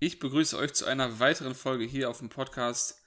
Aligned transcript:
Ich 0.00 0.20
begrüße 0.20 0.56
euch 0.56 0.74
zu 0.74 0.86
einer 0.86 1.18
weiteren 1.18 1.56
Folge 1.56 1.84
hier 1.84 2.08
auf 2.08 2.18
dem 2.18 2.28
Podcast, 2.28 3.02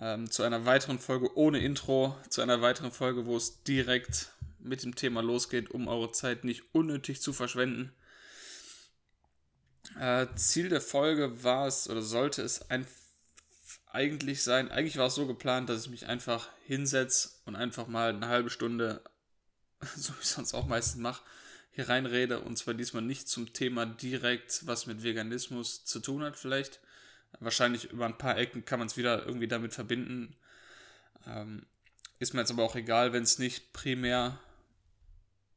ähm, 0.00 0.30
zu 0.30 0.42
einer 0.42 0.64
weiteren 0.64 0.98
Folge 0.98 1.36
ohne 1.36 1.58
Intro, 1.58 2.16
zu 2.30 2.40
einer 2.40 2.62
weiteren 2.62 2.90
Folge, 2.90 3.26
wo 3.26 3.36
es 3.36 3.62
direkt 3.64 4.32
mit 4.58 4.82
dem 4.82 4.94
Thema 4.94 5.20
losgeht, 5.20 5.70
um 5.70 5.88
eure 5.88 6.10
Zeit 6.12 6.44
nicht 6.44 6.62
unnötig 6.72 7.20
zu 7.20 7.34
verschwenden. 7.34 7.92
Äh, 10.00 10.26
Ziel 10.34 10.70
der 10.70 10.80
Folge 10.80 11.44
war 11.44 11.66
es 11.66 11.90
oder 11.90 12.00
sollte 12.00 12.40
es 12.40 12.70
ein, 12.70 12.86
eigentlich 13.90 14.42
sein, 14.42 14.70
eigentlich 14.70 14.96
war 14.96 15.08
es 15.08 15.14
so 15.14 15.26
geplant, 15.26 15.68
dass 15.68 15.84
ich 15.84 15.90
mich 15.90 16.06
einfach 16.06 16.48
hinsetze 16.64 17.28
und 17.44 17.56
einfach 17.56 17.88
mal 17.88 18.08
eine 18.08 18.28
halbe 18.28 18.48
Stunde, 18.48 19.04
so 19.96 20.14
wie 20.14 20.22
ich 20.22 20.28
sonst 20.28 20.54
auch 20.54 20.66
meistens 20.66 21.02
mache, 21.02 21.22
hier 21.72 21.88
reinrede. 21.88 22.40
Und 22.40 22.56
zwar 22.56 22.74
diesmal 22.74 23.02
nicht 23.02 23.28
zum 23.28 23.52
Thema 23.52 23.86
direkt, 23.86 24.66
was 24.66 24.86
mit 24.86 25.02
Veganismus 25.02 25.84
zu 25.84 26.00
tun 26.00 26.22
hat, 26.22 26.36
vielleicht. 26.36 26.80
Wahrscheinlich 27.40 27.90
über 27.90 28.06
ein 28.06 28.18
paar 28.18 28.36
Ecken 28.38 28.64
kann 28.64 28.78
man 28.78 28.88
es 28.88 28.96
wieder 28.96 29.26
irgendwie 29.26 29.48
damit 29.48 29.72
verbinden. 29.72 30.36
Ähm, 31.26 31.66
ist 32.18 32.34
mir 32.34 32.40
jetzt 32.40 32.52
aber 32.52 32.62
auch 32.62 32.76
egal, 32.76 33.12
wenn 33.12 33.22
es 33.22 33.38
nicht 33.38 33.72
primär 33.72 34.38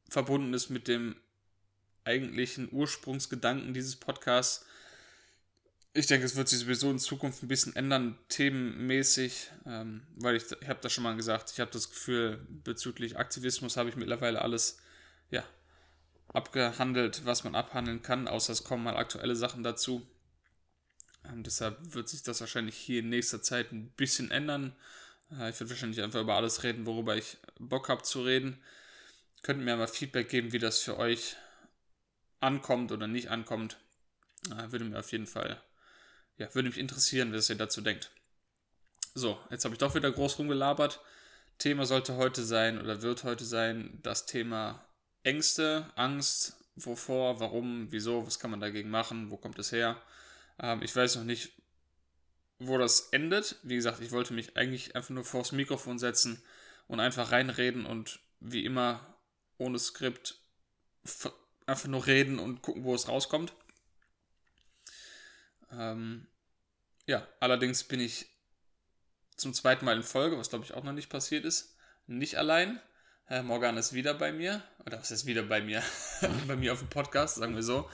verbunden 0.10 0.54
ist 0.54 0.70
mit 0.70 0.88
dem 0.88 1.16
eigentlichen 2.06 2.70
Ursprungsgedanken 2.72 3.74
dieses 3.74 3.96
Podcasts. 3.96 4.66
Ich 5.94 6.08
denke, 6.08 6.26
es 6.26 6.36
wird 6.36 6.48
sich 6.48 6.60
sowieso 6.60 6.92
in 6.92 7.00
Zukunft 7.00 7.42
ein 7.42 7.48
bisschen 7.48 7.76
ändern, 7.76 8.18
themenmäßig, 8.30 9.50
ähm, 9.66 10.02
weil 10.16 10.36
ich, 10.36 10.44
ich 10.62 10.68
habe 10.68 10.80
das 10.82 10.92
schon 10.92 11.04
mal 11.04 11.16
gesagt, 11.16 11.52
ich 11.52 11.60
habe 11.60 11.72
das 11.72 11.90
Gefühl, 11.90 12.46
bezüglich 12.64 13.18
Aktivismus 13.18 13.78
habe 13.78 13.90
ich 13.90 13.96
mittlerweile 13.96 14.42
alles, 14.42 14.78
ja, 15.32 15.44
abgehandelt, 16.36 17.26
was 17.26 17.44
man 17.44 17.56
abhandeln 17.56 18.02
kann, 18.02 18.28
außer 18.28 18.54
es 18.54 18.64
kommen 18.64 18.84
mal 18.84 18.98
aktuelle 18.98 19.36
Sachen 19.36 19.64
dazu. 19.64 20.08
Ähm, 21.26 21.44
deshalb 21.44 21.78
wird 21.94 22.10
sich 22.10 22.24
das 22.24 22.40
wahrscheinlich 22.42 22.76
hier 22.76 23.00
in 23.00 23.10
nächster 23.10 23.42
Zeit 23.42 23.72
ein 23.72 23.90
bisschen 23.92 24.32
ändern. 24.32 24.76
Äh, 25.32 25.50
ich 25.50 25.60
werde 25.60 25.70
wahrscheinlich 25.70 26.02
einfach 26.02 26.22
über 26.22 26.36
alles 26.36 26.64
reden, 26.64 26.86
worüber 26.86 27.16
ich 27.16 27.38
Bock 27.60 27.90
habe 27.90 28.04
zu 28.04 28.22
reden. 28.22 28.62
Könnt 29.42 29.62
mir 29.62 29.76
mal 29.78 29.88
Feedback 29.88 30.30
geben, 30.30 30.52
wie 30.52 30.60
das 30.60 30.80
für 30.80 30.98
euch 30.98 31.36
ankommt 32.40 32.92
oder 32.92 33.08
nicht 33.08 33.30
ankommt. 33.30 33.78
Äh, 34.52 34.72
würde 34.72 34.86
mir 34.86 35.00
auf 35.00 35.12
jeden 35.12 35.28
Fall, 35.28 35.62
ja, 36.38 36.54
würde 36.54 36.70
mich 36.70 36.78
interessieren, 36.78 37.34
was 37.34 37.50
ihr 37.50 37.56
dazu 37.56 37.82
denkt. 37.82 38.12
So, 39.14 39.40
jetzt 39.50 39.64
habe 39.66 39.74
ich 39.74 39.80
doch 39.80 39.96
wieder 39.96 40.12
groß 40.12 40.40
rumgelabert. 40.40 41.00
Thema 41.58 41.86
sollte 41.86 42.18
heute 42.18 42.44
sein 42.44 42.82
oder 42.82 43.02
wird 43.02 43.24
heute 43.24 43.46
sein 43.46 44.00
das 44.04 44.26
Thema 44.26 44.86
Ängste, 45.26 45.92
Angst, 45.96 46.58
wovor, 46.76 47.40
warum, 47.40 47.92
wieso, 47.92 48.26
was 48.26 48.40
kann 48.40 48.52
man 48.52 48.60
dagegen 48.60 48.90
machen, 48.90 49.32
wo 49.32 49.38
kommt 49.38 49.60
es 49.60 49.72
her. 49.72 50.02
Ähm, 50.60 50.82
ich 50.82 50.96
weiß 50.96 51.16
noch 51.16 51.24
nicht, 51.24 51.52
wo 52.60 52.78
das 52.78 53.10
endet. 53.12 53.58
Wie 53.64 53.76
gesagt, 53.76 54.02
ich 54.02 54.12
wollte 54.12 54.34
mich 54.34 54.56
eigentlich 54.56 54.96
einfach 54.96 55.10
nur 55.10 55.26
vors 55.26 55.52
Mikrofon 55.52 56.00
setzen 56.00 56.42
und 56.88 57.00
einfach 57.00 57.32
reinreden 57.32 57.86
und 57.86 58.20
wie 58.40 58.66
immer 58.66 59.00
ohne 59.58 59.80
Skript 59.80 60.40
einfach 61.66 61.88
nur 61.88 62.06
reden 62.06 62.40
und 62.40 62.62
gucken, 62.62 62.84
wo 62.84 62.94
es 62.94 63.08
rauskommt. 63.08 63.54
Ähm, 65.72 66.28
ja, 67.08 67.28
allerdings 67.40 67.84
bin 67.84 68.00
ich 68.00 68.28
zum 69.38 69.54
zweiten 69.54 69.86
Mal 69.86 69.98
in 69.98 70.04
Folge, 70.04 70.38
was 70.38 70.50
glaube 70.50 70.66
ich 70.66 70.74
auch 70.74 70.84
noch 70.84 70.94
nicht 70.94 71.10
passiert 71.10 71.46
ist, 71.46 71.76
nicht 72.08 72.38
allein. 72.38 72.80
Herr 73.28 73.42
Morgan 73.42 73.76
ist 73.78 73.94
wieder 73.94 74.14
bei 74.14 74.32
mir. 74.32 74.62
Oder 74.86 75.00
was 75.00 75.10
ist 75.10 75.26
wieder 75.26 75.42
bei 75.42 75.60
mir? 75.60 75.82
bei 76.48 76.56
mir 76.56 76.74
auf 76.74 76.80
dem 76.80 76.90
Podcast, 76.90 77.38
sagen 77.38 77.56
wir 77.56 77.64
so. 77.64 77.90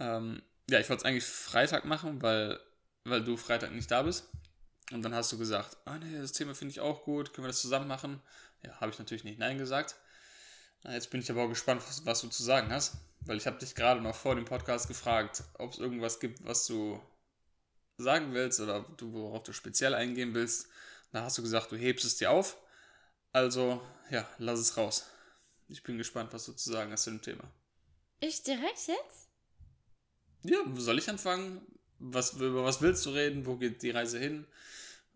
Ähm, 0.00 0.40
ja, 0.70 0.80
ich 0.80 0.88
wollte 0.88 1.02
es 1.02 1.04
eigentlich 1.04 1.24
Freitag 1.24 1.84
machen, 1.84 2.22
weil, 2.22 2.58
weil 3.04 3.22
du 3.22 3.36
Freitag 3.36 3.72
nicht 3.72 3.90
da 3.90 4.00
bist. 4.02 4.26
Und 4.90 5.02
dann 5.02 5.14
hast 5.14 5.30
du 5.32 5.38
gesagt, 5.38 5.76
ah 5.84 5.98
nee, 5.98 6.18
das 6.18 6.32
Thema 6.32 6.54
finde 6.54 6.72
ich 6.72 6.80
auch 6.80 7.04
gut, 7.04 7.34
können 7.34 7.44
wir 7.44 7.50
das 7.50 7.60
zusammen 7.60 7.86
machen? 7.86 8.22
Ja, 8.64 8.80
habe 8.80 8.90
ich 8.90 8.98
natürlich 8.98 9.24
nicht 9.24 9.38
Nein 9.38 9.58
gesagt. 9.58 9.96
Jetzt 10.84 11.10
bin 11.10 11.20
ich 11.20 11.30
aber 11.30 11.42
auch 11.42 11.48
gespannt, 11.48 11.82
was, 11.86 12.06
was 12.06 12.22
du 12.22 12.28
zu 12.28 12.42
sagen 12.42 12.72
hast, 12.72 12.94
weil 13.20 13.36
ich 13.36 13.46
habe 13.46 13.58
dich 13.58 13.74
gerade 13.74 14.00
noch 14.00 14.16
vor 14.16 14.34
dem 14.34 14.46
Podcast 14.46 14.88
gefragt, 14.88 15.44
ob 15.58 15.72
es 15.72 15.78
irgendwas 15.78 16.20
gibt, 16.20 16.42
was 16.44 16.66
du 16.66 16.98
sagen 17.98 18.32
willst 18.32 18.60
oder 18.60 18.86
du, 18.96 19.12
worauf 19.12 19.42
du 19.42 19.52
speziell 19.52 19.94
eingehen 19.94 20.34
willst. 20.34 20.68
Da 21.12 21.22
hast 21.22 21.36
du 21.36 21.42
gesagt, 21.42 21.70
du 21.70 21.76
hebst 21.76 22.06
es 22.06 22.16
dir 22.16 22.30
auf. 22.30 22.56
Also, 23.32 23.80
ja, 24.10 24.28
lass 24.38 24.60
es 24.60 24.76
raus. 24.76 25.08
Ich 25.68 25.82
bin 25.82 25.96
gespannt, 25.96 26.32
was 26.32 26.44
du 26.44 26.52
zu 26.52 26.70
sagen 26.70 26.92
hast 26.92 27.04
zu 27.04 27.10
dem 27.10 27.22
Thema. 27.22 27.44
Ich 28.20 28.42
direkt 28.42 28.86
jetzt? 28.86 29.28
Ja, 30.44 30.58
soll 30.74 30.98
ich 30.98 31.08
anfangen? 31.08 31.62
Was, 31.98 32.34
über 32.34 32.64
was 32.64 32.82
willst 32.82 33.06
du 33.06 33.10
reden? 33.10 33.46
Wo 33.46 33.56
geht 33.56 33.82
die 33.82 33.90
Reise 33.90 34.18
hin? 34.18 34.46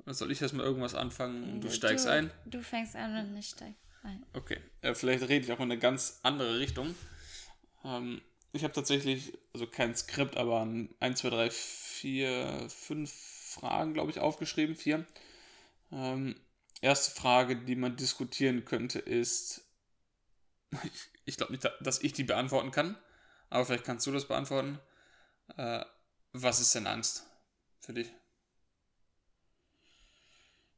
soll 0.06 0.30
ich 0.30 0.40
erstmal 0.40 0.64
irgendwas 0.64 0.94
anfangen 0.94 1.54
und 1.54 1.60
du 1.62 1.70
steigst 1.70 2.06
du, 2.06 2.10
ein? 2.10 2.30
Du 2.44 2.62
fängst 2.62 2.94
an 2.94 3.28
und 3.28 3.36
ich 3.36 3.48
steig 3.48 3.74
ein. 4.04 4.24
Okay, 4.34 4.60
äh, 4.82 4.94
vielleicht 4.94 5.28
rede 5.28 5.44
ich 5.44 5.52
auch 5.52 5.58
in 5.58 5.64
eine 5.64 5.78
ganz 5.78 6.20
andere 6.22 6.58
Richtung. 6.58 6.94
Ähm, 7.84 8.22
ich 8.52 8.62
habe 8.62 8.72
tatsächlich, 8.72 9.36
also 9.52 9.66
kein 9.66 9.94
Skript, 9.94 10.36
aber 10.36 10.64
ein 10.64 10.94
1, 11.00 11.20
2, 11.20 11.30
3, 11.30 11.50
4, 11.50 12.66
5 12.68 13.12
Fragen, 13.12 13.94
glaube 13.94 14.10
ich, 14.10 14.20
aufgeschrieben. 14.20 14.76
Vier. 14.76 15.06
Ähm, 15.90 16.40
erste 16.80 17.10
Frage, 17.10 17.56
die 17.56 17.76
man 17.76 17.96
diskutieren 17.96 18.64
könnte, 18.64 18.98
ist, 18.98 19.64
ich 21.24 21.36
glaube 21.36 21.52
nicht, 21.52 21.68
dass 21.80 22.02
ich 22.02 22.12
die 22.12 22.24
beantworten 22.24 22.70
kann, 22.70 22.96
aber 23.50 23.64
vielleicht 23.64 23.84
kannst 23.84 24.06
du 24.06 24.12
das 24.12 24.28
beantworten. 24.28 24.78
Äh, 25.56 25.84
was 26.32 26.60
ist 26.60 26.74
denn 26.74 26.86
Angst 26.86 27.26
für 27.80 27.94
dich? 27.94 28.10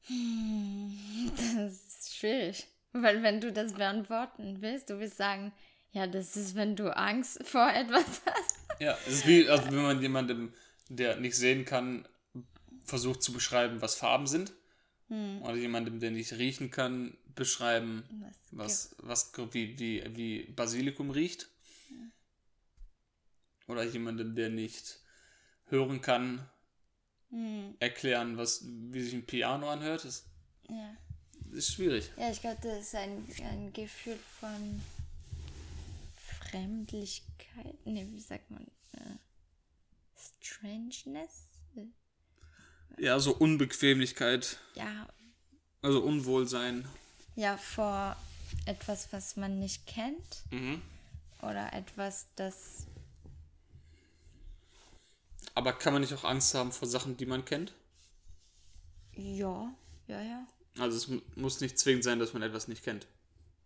Hm, 0.06 1.32
das 1.36 1.72
ist 1.72 2.16
schwierig. 2.16 2.66
Weil 2.92 3.22
wenn 3.22 3.40
du 3.40 3.52
das 3.52 3.74
beantworten 3.74 4.58
willst, 4.60 4.90
du 4.90 4.98
willst 4.98 5.16
sagen, 5.16 5.52
ja, 5.92 6.06
das 6.06 6.36
ist, 6.36 6.54
wenn 6.54 6.76
du 6.76 6.94
Angst 6.96 7.42
vor 7.46 7.68
etwas 7.70 8.22
hast. 8.24 8.54
Ja, 8.80 8.96
es 9.06 9.14
ist 9.14 9.26
wie, 9.26 9.48
also 9.48 9.66
wenn 9.66 9.82
man 9.82 10.00
jemandem, 10.00 10.54
der 10.88 11.16
nicht 11.16 11.36
sehen 11.36 11.64
kann, 11.64 12.06
versucht 12.84 13.22
zu 13.22 13.32
beschreiben, 13.32 13.82
was 13.82 13.96
Farben 13.96 14.26
sind. 14.26 14.52
Hm. 15.08 15.42
Oder 15.42 15.56
jemandem, 15.56 16.00
der 16.00 16.10
nicht 16.10 16.32
riechen 16.34 16.70
kann, 16.70 17.16
beschreiben, 17.34 18.04
was, 18.50 18.94
was, 18.98 19.32
was 19.34 19.54
wie, 19.54 19.78
wie, 19.78 20.16
wie 20.16 20.42
Basilikum 20.52 21.10
riecht. 21.10 21.48
Hm. 21.88 22.12
Oder 23.68 23.84
jemandem, 23.84 24.34
der 24.34 24.50
nicht 24.50 25.00
hören 25.66 26.00
kann, 26.00 26.48
hm. 27.30 27.74
erklären, 27.78 28.36
was, 28.36 28.64
wie 28.66 29.02
sich 29.02 29.14
ein 29.14 29.26
Piano 29.26 29.70
anhört. 29.70 30.04
Das 30.04 30.26
ja. 30.68 30.96
ist 31.52 31.72
schwierig. 31.72 32.10
Ja, 32.16 32.30
ich 32.30 32.40
glaube, 32.40 32.58
das 32.62 32.78
ist 32.78 32.94
ein, 32.94 33.26
ein 33.44 33.72
Gefühl 33.72 34.18
von 34.40 34.82
Fremdlichkeit. 36.50 37.86
Ne, 37.86 38.06
wie 38.10 38.20
sagt 38.20 38.50
man? 38.50 38.66
Äh, 38.92 39.16
Strangeness? 40.16 41.48
Ja, 42.96 43.18
so 43.20 43.32
Unbequemlichkeit. 43.32 44.58
Ja. 44.74 45.08
Also 45.82 46.00
Unwohlsein. 46.00 46.88
Ja, 47.36 47.56
vor 47.56 48.16
etwas, 48.66 49.12
was 49.12 49.36
man 49.36 49.58
nicht 49.58 49.86
kennt. 49.86 50.42
Mhm. 50.50 50.82
Oder 51.42 51.72
etwas, 51.72 52.26
das. 52.36 52.86
Aber 55.54 55.72
kann 55.72 55.92
man 55.92 56.02
nicht 56.02 56.12
auch 56.14 56.24
Angst 56.24 56.54
haben 56.54 56.72
vor 56.72 56.88
Sachen, 56.88 57.16
die 57.16 57.26
man 57.26 57.44
kennt? 57.44 57.72
Ja, 59.14 59.72
ja, 60.06 60.20
ja. 60.22 60.46
Also 60.78 60.96
es 60.96 61.36
muss 61.36 61.60
nicht 61.60 61.78
zwingend 61.78 62.04
sein, 62.04 62.18
dass 62.18 62.32
man 62.32 62.42
etwas 62.42 62.68
nicht 62.68 62.84
kennt. 62.84 63.06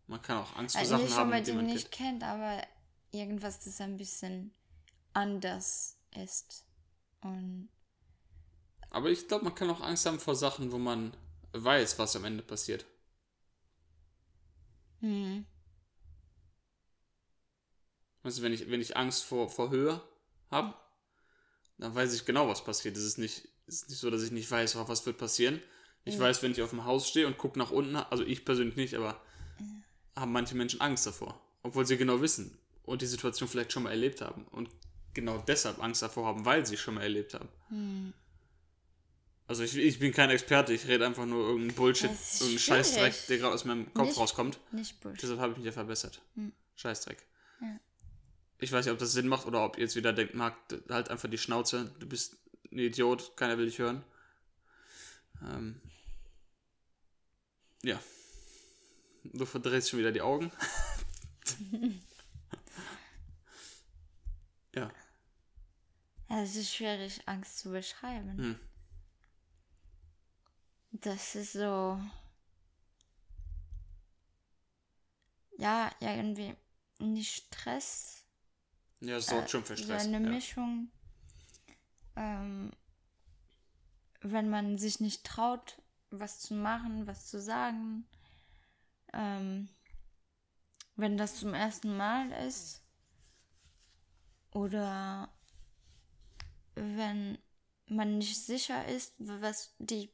Man 0.06 0.20
kann 0.20 0.38
auch 0.38 0.56
Angst 0.56 0.74
vor 0.74 0.80
also 0.80 0.96
Sachen 0.96 1.04
nicht 1.04 1.16
haben, 1.16 1.44
die 1.44 1.52
man 1.52 1.66
nicht 1.66 1.90
kennt. 1.90 2.20
kennt, 2.20 2.24
aber 2.24 2.62
irgendwas, 3.10 3.60
das 3.60 3.80
ein 3.80 3.96
bisschen 3.96 4.52
anders 5.12 5.96
ist. 6.14 6.64
Und 7.20 7.68
aber 8.92 9.10
ich 9.10 9.26
glaube, 9.26 9.44
man 9.44 9.54
kann 9.54 9.70
auch 9.70 9.80
Angst 9.80 10.04
haben 10.04 10.20
vor 10.20 10.36
Sachen, 10.36 10.70
wo 10.70 10.78
man 10.78 11.16
weiß, 11.52 11.98
was 11.98 12.14
am 12.14 12.26
Ende 12.26 12.42
passiert. 12.42 12.84
Hm. 15.00 15.46
Also 18.22 18.42
wenn 18.42 18.52
ich, 18.52 18.70
wenn 18.70 18.82
ich 18.82 18.96
Angst 18.96 19.24
vor, 19.24 19.48
vor 19.48 19.70
Höhe 19.70 20.00
habe, 20.50 20.74
dann 21.78 21.94
weiß 21.94 22.14
ich 22.14 22.26
genau, 22.26 22.48
was 22.48 22.62
passiert. 22.62 22.96
Es 22.96 23.02
ist 23.02 23.16
nicht, 23.16 23.48
es 23.66 23.82
ist 23.82 23.88
nicht 23.88 23.98
so, 23.98 24.10
dass 24.10 24.22
ich 24.22 24.30
nicht 24.30 24.50
weiß, 24.50 24.76
was 24.76 25.06
wird 25.06 25.16
passieren. 25.16 25.60
Ich 26.04 26.16
ja. 26.16 26.20
weiß, 26.20 26.42
wenn 26.42 26.52
ich 26.52 26.60
auf 26.60 26.70
dem 26.70 26.84
Haus 26.84 27.08
stehe 27.08 27.26
und 27.26 27.38
gucke 27.38 27.58
nach 27.58 27.70
unten, 27.70 27.96
also 27.96 28.24
ich 28.24 28.44
persönlich 28.44 28.76
nicht, 28.76 28.94
aber 28.94 29.20
ja. 29.58 30.20
haben 30.20 30.32
manche 30.32 30.54
Menschen 30.54 30.82
Angst 30.82 31.06
davor. 31.06 31.40
Obwohl 31.62 31.86
sie 31.86 31.96
genau 31.96 32.20
wissen 32.20 32.58
und 32.82 33.00
die 33.00 33.06
Situation 33.06 33.48
vielleicht 33.48 33.72
schon 33.72 33.84
mal 33.84 33.90
erlebt 33.90 34.20
haben. 34.20 34.44
Und 34.48 34.68
genau 35.14 35.38
deshalb 35.38 35.82
Angst 35.82 36.02
davor 36.02 36.26
haben, 36.26 36.44
weil 36.44 36.66
sie 36.66 36.76
schon 36.76 36.94
mal 36.94 37.02
erlebt 37.02 37.32
haben. 37.32 37.48
Hm. 37.68 38.12
Also 39.52 39.64
ich, 39.64 39.76
ich 39.76 39.98
bin 39.98 40.12
kein 40.14 40.30
Experte, 40.30 40.72
ich 40.72 40.88
rede 40.88 41.04
einfach 41.04 41.26
nur 41.26 41.46
irgendeinen 41.46 41.74
Bullshit, 41.74 42.10
irgendeinen 42.10 42.58
Scheißdreck, 42.58 43.26
der 43.26 43.36
gerade 43.36 43.52
aus 43.52 43.66
meinem 43.66 43.92
Kopf 43.92 44.06
nicht, 44.06 44.16
rauskommt. 44.16 44.58
Nicht 44.72 44.98
Bullshit. 45.02 45.24
Deshalb 45.24 45.40
habe 45.40 45.52
ich 45.52 45.58
mich 45.58 45.66
ja 45.66 45.72
verbessert. 45.72 46.22
Hm. 46.36 46.54
Scheißdreck. 46.74 47.18
Ja. 47.60 47.78
ich 48.60 48.72
weiß 48.72 48.86
nicht, 48.86 48.94
ob 48.94 48.98
das 48.98 49.12
Sinn 49.12 49.28
macht 49.28 49.46
oder 49.46 49.62
ob 49.62 49.76
ihr 49.76 49.82
jetzt 49.82 49.94
wieder 49.94 50.14
denkt, 50.14 50.32
Marc, 50.32 50.56
halt 50.88 51.10
einfach 51.10 51.28
die 51.28 51.36
Schnauze, 51.36 51.94
du 51.98 52.08
bist 52.08 52.38
ein 52.70 52.78
Idiot, 52.78 53.36
keiner 53.36 53.58
will 53.58 53.66
dich 53.66 53.78
hören. 53.78 54.02
Ähm, 55.42 55.82
ja. 57.82 58.00
Du 59.22 59.44
verdrehst 59.44 59.90
schon 59.90 59.98
wieder 59.98 60.12
die 60.12 60.22
Augen. 60.22 60.50
ja. 64.74 64.90
Ja, 66.30 66.42
es 66.42 66.56
ist 66.56 66.74
schwierig, 66.74 67.20
Angst 67.26 67.58
zu 67.58 67.70
beschreiben. 67.70 68.38
Hm. 68.38 68.58
Das 70.92 71.34
ist 71.34 71.52
so. 71.52 72.00
Ja, 75.58 75.90
irgendwie 76.00 76.54
nicht 76.98 77.46
Stress. 77.46 78.24
Ja, 79.00 79.16
es 79.16 79.26
sorgt 79.26 79.50
schon 79.50 79.64
für 79.64 79.76
So 79.76 79.84
Stress. 79.84 80.04
eine 80.04 80.20
ja. 80.22 80.28
Mischung. 80.30 80.90
Ähm, 82.16 82.70
wenn 84.20 84.48
man 84.50 84.78
sich 84.78 85.00
nicht 85.00 85.24
traut, 85.24 85.80
was 86.10 86.40
zu 86.40 86.54
machen, 86.54 87.06
was 87.06 87.26
zu 87.26 87.40
sagen. 87.40 88.06
Ähm, 89.12 89.68
wenn 90.96 91.16
das 91.16 91.36
zum 91.36 91.54
ersten 91.54 91.96
Mal 91.96 92.30
ist. 92.46 92.82
Oder 94.52 95.32
wenn 96.74 97.38
man 97.86 98.18
nicht 98.18 98.44
sicher 98.44 98.86
ist, 98.86 99.14
was 99.18 99.74
die, 99.78 100.12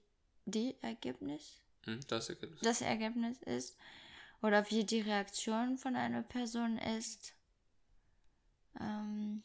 die 0.51 0.77
Ergebnis, 0.83 1.61
Hm, 1.85 2.01
das 2.09 2.29
Ergebnis. 2.29 2.61
das 2.63 2.81
Ergebnis 2.81 3.39
ist. 3.43 3.77
Oder 4.41 4.71
wie 4.71 4.85
die 4.85 5.01
Reaktion 5.01 5.79
von 5.79 5.97
einer 5.97 6.23
Person 6.23 6.79
ist. 6.79 7.35
Ähm, 8.81 9.43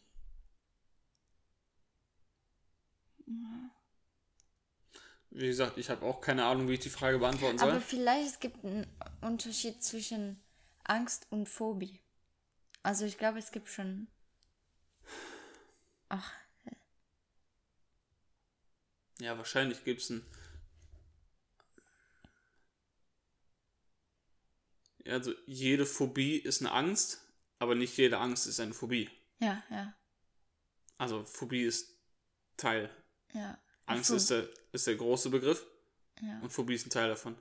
Wie 5.36 5.48
gesagt, 5.48 5.80
ich 5.80 5.90
habe 5.90 6.06
auch 6.06 6.22
keine 6.22 6.46
Ahnung, 6.46 6.68
wie 6.70 6.74
ich 6.74 6.80
die 6.80 6.92
Frage 6.92 7.18
beantworten 7.18 7.58
soll. 7.58 7.72
Aber 7.72 7.82
vielleicht 7.82 8.28
es 8.28 8.40
gibt 8.40 8.64
einen 8.64 8.86
Unterschied 9.22 9.82
zwischen 9.84 10.40
Angst 10.84 11.26
und 11.32 11.50
Phobie. 11.50 12.00
Also 12.84 13.06
ich 13.06 13.18
glaube, 13.18 13.40
es 13.40 13.52
gibt 13.52 13.68
schon. 13.68 14.08
Ach, 16.10 16.32
Ja, 19.20 19.38
wahrscheinlich 19.38 19.84
gibt 19.84 20.02
es 20.02 20.10
ein. 20.10 20.26
Also 25.08 25.34
jede 25.46 25.86
Phobie 25.86 26.38
ist 26.38 26.62
eine 26.62 26.72
Angst, 26.72 27.22
aber 27.60 27.76
nicht 27.76 27.98
jede 27.98 28.18
Angst 28.20 28.48
ist 28.48 28.60
eine 28.60 28.74
Phobie. 28.74 29.10
ja, 29.40 29.62
ja, 29.70 29.94
Also 30.98 31.24
Phobie 31.26 31.64
ist 31.64 31.98
Teil. 32.58 32.90
ja. 33.34 33.58
Angst 33.86 34.12
ist 34.12 34.30
der, 34.30 34.50
ist 34.72 34.88
der 34.88 34.96
große 34.96 35.30
Begriff 35.30 35.66
Ja. 36.22 36.40
und 36.40 36.52
Phobie 36.52 36.76
ist 36.76 36.86
ein 36.88 36.90
Teil 36.90 37.10
davon. 37.10 37.36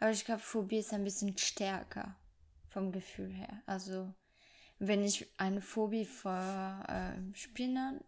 Aber 0.00 0.10
ich 0.10 0.24
glaube, 0.24 0.40
Phobie 0.42 0.78
ist 0.78 0.92
ein 0.92 1.04
bisschen 1.04 1.36
stärker 1.38 2.18
vom 2.68 2.90
Gefühl 2.92 3.32
her. 3.32 3.62
Also, 3.66 4.12
wenn 4.78 5.04
ich 5.04 5.26
eine 5.38 5.62
Phobie 5.62 6.04
vor 6.04 6.84
äh, 6.88 7.34
Spinnern 7.34 8.00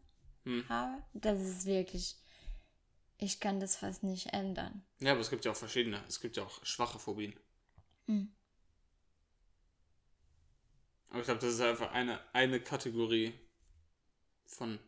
Hm. 0.44 0.68
habe, 0.68 1.02
das 1.14 1.40
ist 1.40 1.66
wirklich. 1.66 2.16
Ich 3.20 3.40
kann 3.40 3.58
das 3.60 3.76
fast 3.76 4.02
nicht 4.02 4.32
ändern. 4.32 4.84
Ja, 5.00 5.12
aber 5.12 5.20
es 5.20 5.30
gibt 5.30 5.44
ja 5.44 5.50
auch 5.52 5.56
verschiedene. 5.56 6.02
Es 6.08 6.20
gibt 6.20 6.36
ja 6.36 6.44
auch 6.44 6.64
schwache 6.64 6.98
Phobien. 6.98 7.34
Hm. 8.06 8.32
Aber 11.10 11.20
ich 11.20 11.24
glaube, 11.24 11.40
das 11.40 11.54
ist 11.54 11.60
einfach 11.60 11.92
eine, 11.92 12.20
eine 12.32 12.60
Kategorie 12.60 13.32
von 14.46 14.78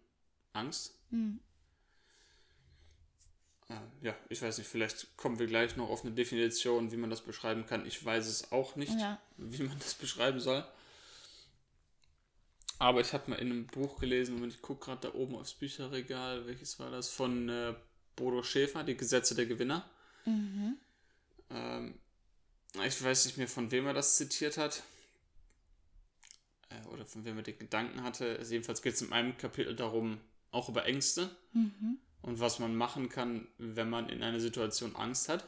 Angst. 0.53 0.99
Hm. 1.11 1.41
Äh, 3.69 3.75
ja, 4.03 4.17
ich 4.29 4.43
weiß 4.43 4.59
nicht, 4.59 4.69
vielleicht 4.69 5.17
kommen 5.17 5.39
wir 5.39 5.47
gleich 5.47 5.77
noch 5.77 5.89
auf 5.89 6.05
eine 6.05 6.13
Definition, 6.13 6.93
wie 6.93 6.97
man 6.97 7.11
das 7.11 7.23
beschreiben 7.23 7.65
kann. 7.67 7.87
Ich 7.87 8.05
weiß 8.05 8.27
es 8.27 8.53
auch 8.53 8.77
nicht, 8.77 8.99
Ja. 8.99 9.21
wie 9.37 9.63
man 9.63 9.79
das 9.79 9.95
beschreiben 9.95 10.41
soll. 10.41 10.65
Aber 12.79 13.01
ich 13.01 13.13
habe 13.13 13.31
mal 13.31 13.37
in 13.37 13.51
einem 13.51 13.67
Buch 13.67 13.99
gelesen, 14.01 14.43
und 14.43 14.49
ich 14.49 14.63
gucke 14.63 14.87
gerade 14.87 15.09
da 15.09 15.15
oben 15.15 15.37
aufs 15.37 15.55
Bücherregal, 15.55 16.47
welches 16.47 16.79
war 16.79 16.91
das? 16.91 17.11
Von 17.11 17.49
äh, 17.49 17.75
Bodo 18.17 18.43
Schäfer, 18.43 18.85
Die 18.85 18.97
Gesetze 18.97 19.35
der 19.35 19.47
Gewinner. 19.47 19.89
Mhm. 20.25 20.77
Ähm, 21.51 21.99
ich 22.85 23.03
weiß 23.03 23.27
nicht 23.27 23.37
mehr, 23.37 23.49
von 23.49 23.71
wem 23.71 23.87
er 23.87 23.95
das 23.95 24.17
zitiert 24.17 24.57
hat. 24.57 24.83
Äh, 26.71 26.87
oder 26.89 27.05
von 27.05 27.25
wem 27.25 27.37
er 27.37 27.43
den 27.43 27.59
Gedanken 27.59 28.03
hatte. 28.03 28.37
Also 28.39 28.53
jedenfalls 28.53 28.83
geht 28.83 28.95
es 28.95 29.03
in 29.03 29.13
einem 29.13 29.37
Kapitel 29.37 29.77
darum, 29.77 30.21
auch 30.51 30.69
über 30.69 30.87
Ängste 30.87 31.31
Mhm. 31.53 31.99
und 32.23 32.41
was 32.41 32.59
man 32.59 32.75
machen 32.75 33.09
kann, 33.09 33.47
wenn 33.59 33.91
man 33.91 34.09
in 34.09 34.23
einer 34.23 34.41
Situation 34.41 34.97
Angst 34.97 35.29
hat. 35.29 35.47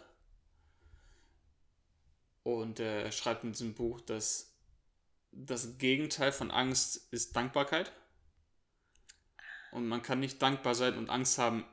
Und 2.43 2.81
äh, 2.81 3.05
er 3.05 3.13
schreibt 3.13 3.45
in 3.45 3.53
diesem 3.53 3.75
Buch, 3.75 4.01
dass 4.01 4.53
das 5.31 5.79
Gegenteil 5.79 6.33
von 6.33 6.51
Angst 6.51 7.09
ist 7.13 7.35
Dankbarkeit. 7.37 7.93
Und 9.71 9.89
man 9.89 10.03
kann 10.03 10.21
nicht 10.21 10.43
dankbar 10.43 10.75
sein 10.75 10.99
und 10.99 11.09
Angst 11.09 11.39
haben 11.39 11.65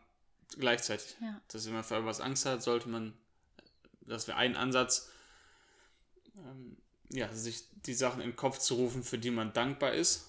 gleichzeitig. 0.57 1.17
Ja. 1.21 1.41
Dass 1.49 1.65
wenn 1.65 1.73
man 1.73 1.83
für 1.83 1.97
etwas 1.97 2.21
Angst 2.21 2.45
hat, 2.45 2.63
sollte 2.63 2.87
man, 2.87 3.13
das 4.01 4.27
wäre 4.27 4.37
ein 4.37 4.55
Ansatz, 4.55 5.11
ähm, 6.37 6.77
ja, 7.09 7.31
sich 7.33 7.63
die 7.85 7.93
Sachen 7.93 8.21
in 8.21 8.31
den 8.31 8.35
Kopf 8.35 8.59
zu 8.59 8.75
rufen, 8.75 9.03
für 9.03 9.17
die 9.17 9.31
man 9.31 9.53
dankbar 9.53 9.93
ist. 9.93 10.27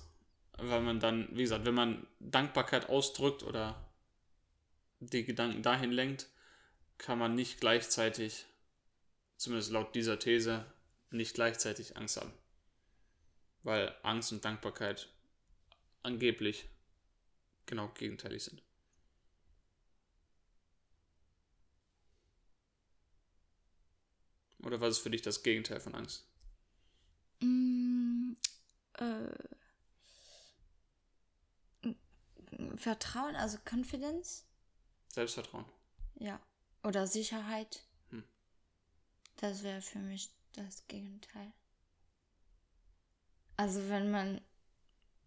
Weil 0.59 0.82
man 0.82 1.00
dann, 1.00 1.29
wie 1.32 1.43
gesagt, 1.43 1.65
wenn 1.65 1.75
man 1.75 2.06
Dankbarkeit 2.19 2.88
ausdrückt 2.88 3.43
oder 3.43 3.91
die 5.00 5.25
Gedanken 5.25 5.62
dahin 5.62 5.91
lenkt, 5.91 6.29
kann 6.99 7.19
man 7.19 7.35
nicht 7.35 7.61
gleichzeitig, 7.61 8.44
zumindest 9.37 9.71
laut 9.71 9.94
dieser 9.94 10.19
These, 10.19 10.67
nicht 11.11 11.35
gleichzeitig 11.35 11.97
Angst 11.97 12.19
haben. 12.19 12.32
Weil 13.62 13.94
Angst 14.03 14.32
und 14.32 14.44
Dankbarkeit 14.44 15.09
angeblich 16.03 16.69
genau 17.67 17.88
gegenteilig 17.88 18.44
sind. 18.44 18.62
Oder 24.62 24.81
was 24.81 24.97
ist 24.97 25.03
für 25.03 25.11
dich 25.11 25.23
das 25.23 25.43
Gegenteil 25.43 25.81
von 25.81 25.94
Angst? 25.94 26.30
Mm, 27.41 28.37
äh, 28.99 29.31
Vertrauen, 32.77 33.37
also 33.37 33.59
Confidence, 33.65 34.45
Selbstvertrauen. 35.09 35.65
ja. 36.17 36.41
Oder 36.82 37.06
Sicherheit. 37.06 37.82
Hm. 38.09 38.25
Das 39.37 39.63
wäre 39.63 39.82
für 39.82 39.99
mich 39.99 40.31
das 40.55 40.87
Gegenteil. 40.89 41.53
Also 43.56 43.87
wenn 43.91 44.11
man 44.11 44.41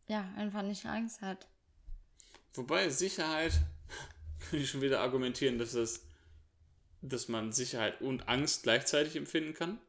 ja 0.08 0.28
einfach 0.36 0.64
nicht 0.64 0.86
Angst 0.86 1.22
hat. 1.22 1.48
Wobei 2.54 2.90
Sicherheit, 2.90 3.54
könnte 4.40 4.58
ich 4.58 4.70
schon 4.72 4.82
wieder 4.82 5.02
argumentieren, 5.02 5.60
dass 5.60 5.76
es, 5.76 6.06
dass 7.02 7.28
man 7.28 7.52
Sicherheit 7.52 8.02
und 8.02 8.28
Angst 8.28 8.64
gleichzeitig 8.64 9.16
empfinden 9.16 9.54
kann. 9.54 9.80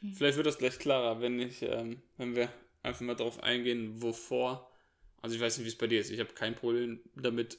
Vielleicht 0.00 0.36
wird 0.36 0.46
das 0.46 0.58
gleich 0.58 0.78
klarer, 0.78 1.20
wenn 1.20 1.38
ich, 1.38 1.62
ähm, 1.62 2.02
wenn 2.16 2.34
wir 2.34 2.50
einfach 2.82 3.02
mal 3.02 3.16
darauf 3.16 3.42
eingehen, 3.42 4.00
wovor. 4.00 4.70
Also 5.20 5.36
ich 5.36 5.42
weiß 5.42 5.58
nicht, 5.58 5.66
wie 5.66 5.70
es 5.70 5.78
bei 5.78 5.86
dir 5.86 6.00
ist. 6.00 6.10
Ich 6.10 6.20
habe 6.20 6.32
kein 6.32 6.54
Problem 6.54 7.00
damit 7.14 7.58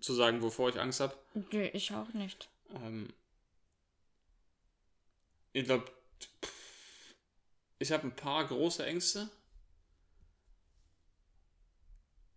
zu 0.00 0.14
sagen, 0.14 0.40
wovor 0.40 0.68
ich 0.68 0.80
Angst 0.80 1.00
habe. 1.00 1.16
Nö, 1.34 1.68
ich 1.72 1.92
auch 1.92 2.12
nicht. 2.12 2.48
Ähm, 2.74 3.08
ich 5.52 5.64
glaube, 5.64 5.90
ich 7.80 7.90
habe 7.90 8.04
ein 8.04 8.14
paar 8.14 8.46
große 8.46 8.86
Ängste. 8.86 9.28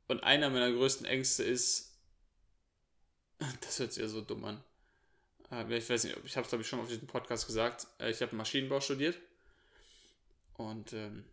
Und 0.07 0.23
einer 0.23 0.49
meiner 0.49 0.71
größten 0.71 1.05
Ängste 1.05 1.43
ist, 1.43 1.95
das 3.61 3.77
hört 3.77 3.93
sich 3.93 4.01
ja 4.01 4.09
so 4.09 4.21
dumm 4.21 4.45
an. 4.45 4.63
Äh, 5.51 5.77
ich 5.77 5.87
weiß 5.87 6.05
nicht, 6.05 6.17
ich 6.25 6.35
habe 6.35 6.43
es 6.43 6.49
glaube 6.49 6.63
ich 6.63 6.67
schon 6.67 6.79
auf 6.79 6.87
diesem 6.87 7.07
Podcast 7.07 7.45
gesagt. 7.45 7.85
Äh, 7.99 8.09
ich 8.09 8.19
habe 8.23 8.35
Maschinenbau 8.35 8.81
studiert 8.81 9.19
und 10.57 10.93
ähm, 10.93 11.23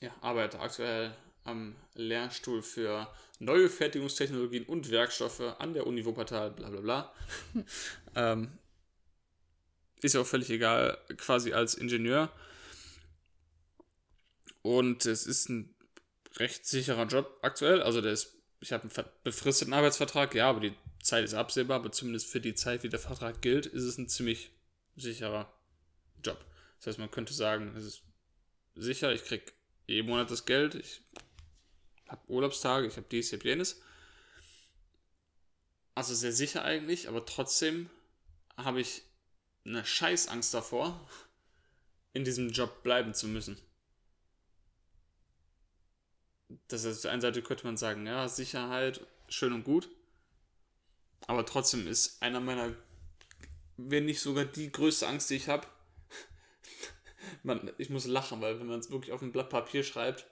ja, 0.00 0.10
arbeite 0.20 0.60
aktuell 0.60 1.16
am 1.44 1.76
Lehrstuhl 1.94 2.62
für 2.62 3.08
neue 3.38 3.68
Fertigungstechnologien 3.68 4.64
und 4.64 4.90
Werkstoffe 4.90 5.40
an 5.58 5.74
der 5.74 5.86
Uni 5.86 6.04
Wuppertal, 6.04 6.50
bla 6.50 6.70
bla 6.70 6.80
bla. 6.80 7.12
ähm, 8.14 8.58
ist 10.02 10.14
ja 10.14 10.20
auch 10.20 10.26
völlig 10.26 10.50
egal, 10.50 10.98
quasi 11.16 11.52
als 11.52 11.74
Ingenieur. 11.74 12.30
Und 14.62 15.06
es 15.06 15.26
ist 15.26 15.48
ein 15.48 15.74
recht 16.36 16.66
sicherer 16.66 17.06
Job 17.06 17.38
aktuell. 17.42 17.82
Also 17.82 18.00
der 18.00 18.12
ist, 18.12 18.34
ich 18.60 18.72
habe 18.72 18.82
einen 18.82 19.06
befristeten 19.22 19.72
Arbeitsvertrag, 19.72 20.34
ja, 20.34 20.50
aber 20.50 20.60
die 20.60 20.74
Zeit 21.02 21.24
ist 21.24 21.34
absehbar, 21.34 21.76
aber 21.76 21.92
zumindest 21.92 22.26
für 22.26 22.40
die 22.40 22.54
Zeit, 22.54 22.82
wie 22.82 22.88
der 22.88 22.98
Vertrag 22.98 23.40
gilt, 23.40 23.66
ist 23.66 23.84
es 23.84 23.96
ein 23.96 24.08
ziemlich 24.08 24.50
sicherer. 24.96 25.52
Das 26.78 26.88
heißt, 26.88 26.98
man 26.98 27.10
könnte 27.10 27.32
sagen, 27.32 27.74
es 27.76 27.84
ist 27.84 28.02
sicher, 28.74 29.12
ich 29.12 29.24
krieg 29.24 29.54
jeden 29.86 30.08
Monat 30.08 30.30
das 30.30 30.44
Geld, 30.44 30.74
ich 30.74 31.00
habe 32.08 32.20
Urlaubstage, 32.28 32.86
ich 32.86 32.96
habe 32.96 33.06
dies, 33.10 33.32
ich 33.32 33.38
habe 33.38 33.48
jenes. 33.48 33.80
Also 35.94 36.14
sehr 36.14 36.32
sicher 36.32 36.64
eigentlich, 36.64 37.08
aber 37.08 37.24
trotzdem 37.24 37.88
habe 38.56 38.80
ich 38.80 39.02
eine 39.64 39.84
Scheißangst 39.84 40.52
davor, 40.54 41.08
in 42.12 42.24
diesem 42.24 42.50
Job 42.50 42.82
bleiben 42.82 43.14
zu 43.14 43.28
müssen. 43.28 43.58
Das 46.68 46.84
heißt, 46.84 46.96
auf 46.96 47.02
der 47.02 47.12
einen 47.12 47.20
Seite 47.20 47.42
könnte 47.42 47.66
man 47.66 47.76
sagen, 47.76 48.06
ja, 48.06 48.28
Sicherheit, 48.28 49.06
schön 49.28 49.52
und 49.52 49.64
gut. 49.64 49.88
Aber 51.26 51.44
trotzdem 51.44 51.86
ist 51.88 52.22
einer 52.22 52.40
meiner, 52.40 52.74
wenn 53.76 54.04
nicht 54.04 54.20
sogar 54.20 54.44
die 54.44 54.70
größte 54.70 55.08
Angst, 55.08 55.30
die 55.30 55.36
ich 55.36 55.48
habe, 55.48 55.66
man, 57.42 57.70
ich 57.78 57.90
muss 57.90 58.06
lachen, 58.06 58.40
weil 58.40 58.58
wenn 58.58 58.66
man 58.66 58.80
es 58.80 58.90
wirklich 58.90 59.12
auf 59.12 59.22
ein 59.22 59.32
Blatt 59.32 59.50
Papier 59.50 59.82
schreibt, 59.82 60.26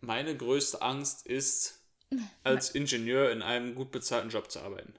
meine 0.00 0.36
größte 0.36 0.82
Angst 0.82 1.26
ist, 1.26 1.80
als 2.44 2.70
Ingenieur 2.70 3.30
in 3.30 3.42
einem 3.42 3.74
gut 3.74 3.90
bezahlten 3.90 4.30
Job 4.30 4.50
zu 4.50 4.60
arbeiten. 4.60 4.94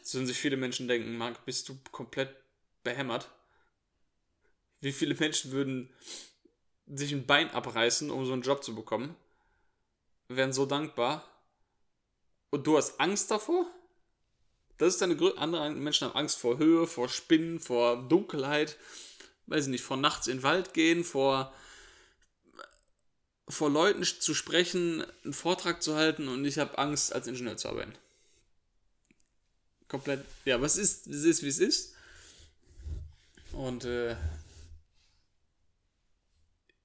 Das 0.00 0.14
würden 0.14 0.26
sich 0.26 0.38
viele 0.38 0.56
Menschen 0.56 0.88
denken, 0.88 1.16
Marc, 1.16 1.44
bist 1.46 1.68
du 1.68 1.78
komplett 1.90 2.34
behämmert? 2.82 3.30
Wie 4.80 4.92
viele 4.92 5.14
Menschen 5.14 5.52
würden 5.52 5.90
sich 6.86 7.12
ein 7.12 7.26
Bein 7.26 7.50
abreißen, 7.50 8.10
um 8.10 8.26
so 8.26 8.32
einen 8.32 8.42
Job 8.42 8.62
zu 8.62 8.74
bekommen? 8.74 9.16
Wären 10.28 10.52
so 10.52 10.66
dankbar. 10.66 11.24
Und 12.50 12.66
du 12.66 12.76
hast 12.76 13.00
Angst 13.00 13.30
davor? 13.30 13.66
Das 14.76 14.88
ist 14.88 15.02
deine 15.02 15.16
Größe. 15.16 15.38
Andere 15.38 15.70
Menschen 15.70 16.08
haben 16.08 16.16
Angst 16.16 16.38
vor 16.38 16.58
Höhe, 16.58 16.86
vor 16.86 17.08
Spinnen, 17.08 17.60
vor 17.60 18.06
Dunkelheit, 18.08 18.76
weiß 19.46 19.64
ich 19.64 19.70
nicht, 19.70 19.84
vor 19.84 19.96
nachts 19.96 20.26
in 20.26 20.38
den 20.38 20.42
Wald 20.42 20.74
gehen, 20.74 21.04
vor, 21.04 21.54
vor 23.48 23.70
Leuten 23.70 24.04
zu 24.04 24.34
sprechen, 24.34 25.04
einen 25.24 25.32
Vortrag 25.32 25.82
zu 25.82 25.96
halten 25.96 26.28
und 26.28 26.44
ich 26.44 26.58
habe 26.58 26.78
Angst, 26.78 27.12
als 27.12 27.26
Ingenieur 27.26 27.56
zu 27.56 27.68
arbeiten. 27.68 27.94
Komplett, 29.88 30.24
ja, 30.44 30.60
was 30.60 30.76
ist, 30.76 31.06
es 31.06 31.24
ist, 31.24 31.42
wie 31.42 31.48
es 31.48 31.58
ist. 31.58 31.94
Und 33.52 33.84
äh, 33.84 34.16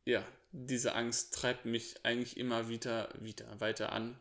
ja, 0.05 0.23
diese 0.51 0.95
Angst 0.95 1.33
treibt 1.33 1.65
mich 1.65 2.03
eigentlich 2.03 2.37
immer 2.37 2.69
wieder, 2.69 3.09
wieder 3.19 3.59
weiter 3.59 3.91
an, 3.91 4.19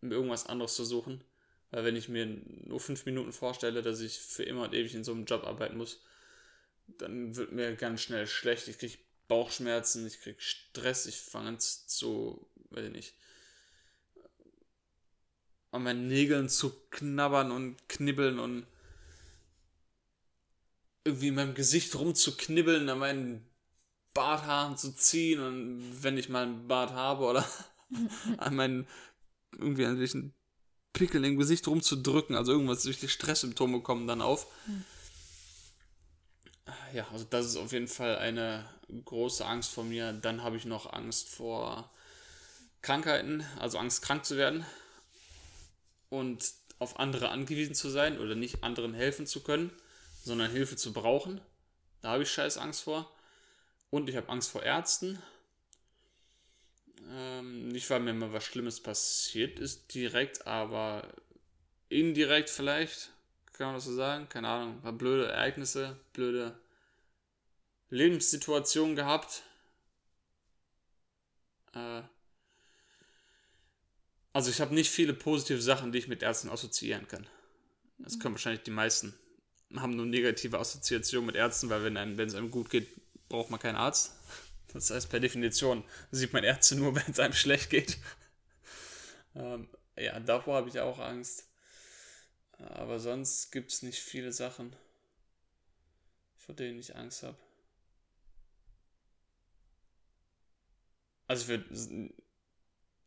um 0.00 0.12
irgendwas 0.12 0.46
anderes 0.46 0.74
zu 0.74 0.84
suchen. 0.84 1.22
Weil 1.70 1.84
wenn 1.84 1.96
ich 1.96 2.08
mir 2.08 2.26
nur 2.26 2.80
fünf 2.80 3.04
Minuten 3.04 3.32
vorstelle, 3.32 3.82
dass 3.82 4.00
ich 4.00 4.18
für 4.18 4.42
immer 4.42 4.64
und 4.64 4.74
ewig 4.74 4.94
in 4.94 5.04
so 5.04 5.12
einem 5.12 5.26
Job 5.26 5.44
arbeiten 5.44 5.76
muss, 5.76 6.00
dann 6.98 7.36
wird 7.36 7.52
mir 7.52 7.74
ganz 7.76 8.02
schnell 8.02 8.26
schlecht. 8.26 8.68
Ich 8.68 8.78
kriege 8.78 8.98
Bauchschmerzen, 9.28 10.06
ich 10.06 10.20
kriege 10.20 10.40
Stress, 10.40 11.06
ich 11.06 11.20
fange 11.20 11.48
an 11.48 11.60
zu, 11.60 12.48
weiß 12.70 12.86
ich 12.86 12.92
nicht, 12.92 13.14
an 15.70 15.82
meinen 15.82 16.08
Nägeln 16.08 16.48
zu 16.48 16.72
knabbern 16.90 17.50
und 17.50 17.88
knibbeln 17.88 18.38
und 18.38 18.66
irgendwie 21.04 21.28
in 21.28 21.34
meinem 21.34 21.54
Gesicht 21.54 21.94
rumzuknibbeln, 21.94 22.88
an 22.88 22.98
meinen 22.98 23.46
Barthaaren 24.14 24.76
zu 24.76 24.94
ziehen 24.94 25.40
und 25.40 26.02
wenn 26.02 26.18
ich 26.18 26.28
mal 26.28 26.44
einen 26.44 26.66
Bart 26.66 26.92
habe 26.92 27.24
oder 27.24 27.48
an 28.38 28.56
meinen 28.56 28.86
irgendwie 29.52 29.86
an 29.86 29.98
welchen 30.00 30.34
Pickeln 30.92 31.24
im 31.24 31.38
Gesicht 31.38 31.66
rumzudrücken, 31.68 32.34
also 32.34 32.52
irgendwas 32.52 32.82
durch 32.82 32.98
die 32.98 33.08
Stresssymptome 33.08 33.82
kommen 33.82 34.06
dann 34.06 34.22
auf. 34.22 34.46
Hm. 34.64 34.84
Ja, 36.92 37.06
also 37.12 37.26
das 37.28 37.46
ist 37.46 37.56
auf 37.56 37.72
jeden 37.72 37.88
Fall 37.88 38.16
eine 38.16 38.64
große 39.04 39.44
Angst 39.44 39.72
vor 39.72 39.84
mir. 39.84 40.12
Dann 40.12 40.42
habe 40.42 40.56
ich 40.56 40.64
noch 40.64 40.92
Angst 40.92 41.28
vor 41.28 41.90
Krankheiten, 42.82 43.44
also 43.58 43.78
Angst 43.78 44.02
krank 44.02 44.24
zu 44.24 44.36
werden 44.36 44.64
und 46.08 46.52
auf 46.78 46.98
andere 46.98 47.28
angewiesen 47.30 47.74
zu 47.74 47.90
sein 47.90 48.18
oder 48.18 48.34
nicht 48.34 48.62
anderen 48.62 48.94
helfen 48.94 49.26
zu 49.26 49.42
können, 49.42 49.70
sondern 50.24 50.50
Hilfe 50.50 50.76
zu 50.76 50.92
brauchen. 50.92 51.40
Da 52.00 52.10
habe 52.10 52.22
ich 52.22 52.30
scheiß 52.30 52.56
Angst 52.56 52.82
vor. 52.82 53.10
Und 53.90 54.08
ich 54.08 54.16
habe 54.16 54.28
Angst 54.28 54.50
vor 54.50 54.62
Ärzten. 54.62 55.20
Ähm, 57.10 57.68
nicht, 57.68 57.88
weil 57.90 58.00
mir 58.00 58.12
mal 58.12 58.32
was 58.32 58.44
Schlimmes 58.44 58.80
passiert 58.80 59.58
ist 59.58 59.94
direkt, 59.94 60.46
aber 60.46 61.08
indirekt 61.88 62.50
vielleicht, 62.50 63.10
kann 63.54 63.68
man 63.68 63.76
das 63.76 63.84
so 63.84 63.94
sagen. 63.94 64.28
Keine 64.28 64.48
Ahnung, 64.48 64.82
war 64.82 64.92
blöde 64.92 65.26
Ereignisse, 65.28 65.96
blöde 66.12 66.58
Lebenssituationen 67.90 68.96
gehabt. 68.96 69.42
Äh, 71.74 72.02
also 74.32 74.50
ich 74.50 74.60
habe 74.60 74.74
nicht 74.74 74.90
viele 74.90 75.14
positive 75.14 75.60
Sachen, 75.62 75.92
die 75.92 75.98
ich 75.98 76.08
mit 76.08 76.22
Ärzten 76.22 76.50
assoziieren 76.50 77.08
kann. 77.08 77.26
Das 77.98 78.18
können 78.18 78.34
wahrscheinlich 78.34 78.62
die 78.62 78.70
meisten. 78.70 79.14
Haben 79.76 79.96
nur 79.96 80.06
negative 80.06 80.58
Assoziationen 80.58 81.26
mit 81.26 81.36
Ärzten, 81.36 81.68
weil 81.68 81.82
wenn 81.84 82.18
es 82.18 82.34
einem 82.34 82.50
gut 82.50 82.70
geht, 82.70 82.88
braucht 83.28 83.50
man 83.50 83.60
keinen 83.60 83.76
Arzt. 83.76 84.12
Das 84.72 84.90
heißt, 84.90 85.10
per 85.10 85.20
Definition 85.20 85.82
sieht 86.10 86.32
man 86.32 86.44
Ärzte 86.44 86.76
nur, 86.76 86.94
wenn 86.96 87.10
es 87.10 87.18
einem 87.18 87.34
schlecht 87.34 87.70
geht. 87.70 87.98
ähm, 89.34 89.68
ja, 89.96 90.18
davor 90.20 90.56
habe 90.56 90.68
ich 90.68 90.78
auch 90.80 90.98
Angst. 90.98 91.48
Aber 92.58 92.98
sonst 92.98 93.50
gibt 93.50 93.72
es 93.72 93.82
nicht 93.82 93.98
viele 93.98 94.32
Sachen, 94.32 94.74
vor 96.36 96.54
denen 96.54 96.78
ich 96.78 96.96
Angst 96.96 97.22
habe. 97.22 97.38
Also 101.28 101.44
für 101.44 101.62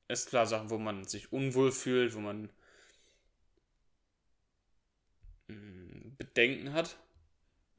ist 0.07 0.29
klar 0.29 0.45
Sachen, 0.45 0.69
wo 0.69 0.77
man 0.77 1.05
sich 1.05 1.31
unwohl 1.31 1.71
fühlt, 1.71 2.13
wo 2.15 2.19
man 2.19 2.49
mm, 5.47 6.17
Bedenken 6.17 6.73
hat. 6.73 6.97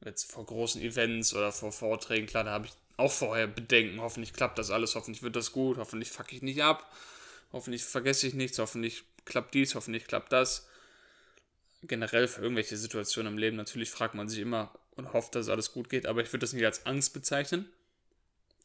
Jetzt 0.03 0.31
vor 0.31 0.45
großen 0.45 0.81
Events 0.81 1.33
oder 1.33 1.51
vor 1.51 1.71
Vorträgen, 1.71 2.27
klar, 2.27 2.43
da 2.43 2.51
habe 2.51 2.65
ich 2.65 2.73
auch 2.97 3.11
vorher 3.11 3.47
Bedenken. 3.47 4.01
Hoffentlich 4.01 4.33
klappt 4.33 4.59
das 4.59 4.69
alles, 4.69 4.95
hoffentlich 4.95 5.23
wird 5.23 5.35
das 5.35 5.53
gut, 5.53 5.77
hoffentlich 5.77 6.11
fuck 6.11 6.33
ich 6.33 6.41
nicht 6.41 6.61
ab, 6.61 6.93
hoffentlich 7.53 7.83
vergesse 7.85 8.27
ich 8.27 8.33
nichts, 8.33 8.59
hoffentlich 8.59 9.03
klappt 9.25 9.53
dies, 9.53 9.75
hoffentlich 9.75 10.05
klappt 10.05 10.33
das. 10.33 10.67
Generell 11.83 12.27
für 12.27 12.41
irgendwelche 12.41 12.77
Situationen 12.77 13.33
im 13.33 13.39
Leben, 13.39 13.57
natürlich 13.57 13.91
fragt 13.91 14.15
man 14.15 14.27
sich 14.27 14.39
immer 14.39 14.77
und 14.91 15.13
hofft, 15.13 15.35
dass 15.35 15.49
alles 15.49 15.71
gut 15.71 15.89
geht, 15.89 16.05
aber 16.05 16.21
ich 16.21 16.27
würde 16.29 16.39
das 16.39 16.53
nicht 16.53 16.65
als 16.65 16.85
Angst 16.85 17.13
bezeichnen. 17.13 17.69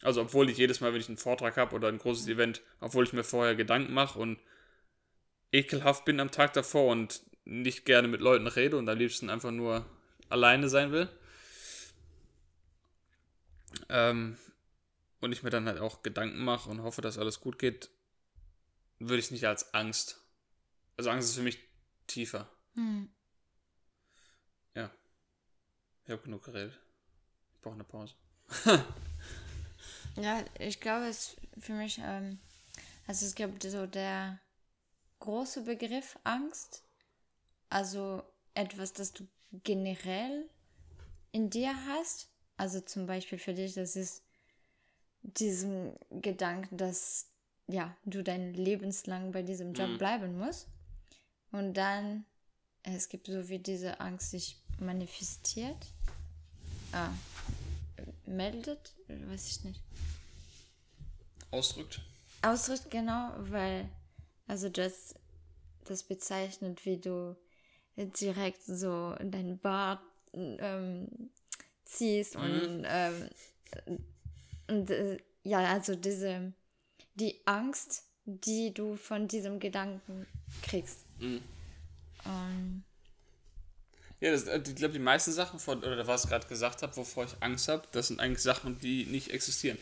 Also, 0.02 0.22
obwohl 0.22 0.48
ich 0.48 0.58
jedes 0.58 0.80
Mal, 0.80 0.92
wenn 0.92 1.00
ich 1.00 1.08
einen 1.08 1.18
Vortrag 1.18 1.56
habe 1.56 1.74
oder 1.74 1.88
ein 1.88 1.98
großes 1.98 2.28
Event, 2.28 2.62
obwohl 2.80 3.04
ich 3.04 3.12
mir 3.12 3.24
vorher 3.24 3.56
Gedanken 3.56 3.92
mache 3.92 4.18
und 4.18 4.38
ekelhaft 5.52 6.04
bin 6.04 6.20
am 6.20 6.30
Tag 6.30 6.52
davor 6.52 6.90
und 6.90 7.22
nicht 7.44 7.84
gerne 7.84 8.06
mit 8.08 8.20
Leuten 8.20 8.46
rede 8.46 8.76
und 8.76 8.88
am 8.88 8.98
liebsten 8.98 9.30
einfach 9.30 9.50
nur 9.50 9.86
alleine 10.28 10.68
sein 10.68 10.92
will, 10.92 11.08
ähm, 13.88 14.36
und 15.20 15.32
ich 15.32 15.42
mir 15.42 15.50
dann 15.50 15.66
halt 15.66 15.80
auch 15.80 16.02
Gedanken 16.02 16.44
mache 16.44 16.70
und 16.70 16.82
hoffe, 16.82 17.00
dass 17.00 17.18
alles 17.18 17.40
gut 17.40 17.58
geht, 17.58 17.90
würde 18.98 19.18
ich 19.18 19.26
es 19.26 19.30
nicht 19.30 19.46
als 19.46 19.74
Angst. 19.74 20.20
Also 20.96 21.10
Angst 21.10 21.28
ist 21.28 21.36
für 21.36 21.42
mich 21.42 21.58
tiefer. 22.06 22.48
Hm. 22.74 23.08
Ja. 24.74 24.90
Ich 26.04 26.10
habe 26.10 26.22
genug 26.22 26.44
geredet. 26.44 26.78
Ich 27.54 27.60
brauche 27.60 27.74
eine 27.74 27.84
Pause. 27.84 28.14
ja, 30.20 30.44
ich 30.58 30.80
glaube, 30.80 31.06
es 31.06 31.36
für 31.58 31.72
mich, 31.72 32.00
ähm, 32.02 32.38
also 33.06 33.26
es 33.26 33.34
gibt 33.34 33.62
so 33.62 33.86
der 33.86 34.38
große 35.20 35.62
Begriff 35.62 36.18
Angst. 36.24 36.82
Also 37.70 38.22
etwas, 38.54 38.92
das 38.92 39.12
du 39.12 39.26
generell 39.64 40.48
in 41.32 41.50
dir 41.50 41.74
hast 41.86 42.30
also 42.58 42.80
zum 42.80 43.06
Beispiel 43.06 43.38
für 43.38 43.54
dich, 43.54 43.74
das 43.74 43.96
ist 43.96 44.22
diesen 45.22 45.92
Gedanken, 46.10 46.76
dass 46.76 47.26
ja, 47.68 47.96
du 48.04 48.22
dein 48.22 48.52
lebenslang 48.52 49.30
bei 49.30 49.42
diesem 49.42 49.72
Job 49.72 49.90
mhm. 49.90 49.98
bleiben 49.98 50.38
musst. 50.38 50.66
Und 51.52 51.74
dann, 51.74 52.24
es 52.82 53.08
gibt 53.08 53.28
so 53.28 53.48
wie 53.48 53.60
diese 53.60 54.00
Angst 54.00 54.32
sich 54.32 54.60
manifestiert. 54.80 55.76
Ah, 56.92 57.10
meldet, 58.26 58.94
weiß 59.06 59.46
ich 59.48 59.64
nicht. 59.64 59.80
Ausdrückt. 61.50 62.00
Ausdrückt, 62.42 62.90
genau, 62.90 63.32
weil, 63.38 63.88
also 64.46 64.68
das, 64.68 65.14
das 65.84 66.02
bezeichnet, 66.02 66.84
wie 66.84 66.98
du 66.98 67.36
direkt 67.96 68.62
so 68.62 69.14
dein 69.20 69.58
Bart 69.58 70.00
ähm, 70.32 71.30
ziehst 71.84 72.36
mhm. 72.36 72.42
und, 72.42 72.86
ähm, 72.86 73.28
und 74.68 74.90
äh, 74.90 75.18
ja, 75.42 75.58
also 75.58 75.96
diese, 75.96 76.52
die 77.14 77.40
Angst, 77.46 78.04
die 78.24 78.72
du 78.72 78.96
von 78.96 79.26
diesem 79.26 79.58
Gedanken 79.58 80.26
kriegst. 80.62 80.98
Mhm. 81.18 81.42
Um, 82.24 82.84
ja, 84.20 84.32
das, 84.32 84.44
äh, 84.44 84.60
ich 84.66 84.74
glaube, 84.74 84.92
die 84.92 84.98
meisten 84.98 85.32
Sachen, 85.32 85.58
von, 85.58 85.78
oder 85.78 86.06
was 86.06 86.24
ich 86.24 86.30
gerade 86.30 86.46
gesagt 86.46 86.82
habe, 86.82 86.96
wovor 86.96 87.24
ich 87.24 87.36
Angst 87.40 87.68
habe, 87.68 87.86
das 87.92 88.08
sind 88.08 88.20
eigentlich 88.20 88.42
Sachen, 88.42 88.78
die 88.80 89.06
nicht 89.06 89.30
existieren. 89.30 89.78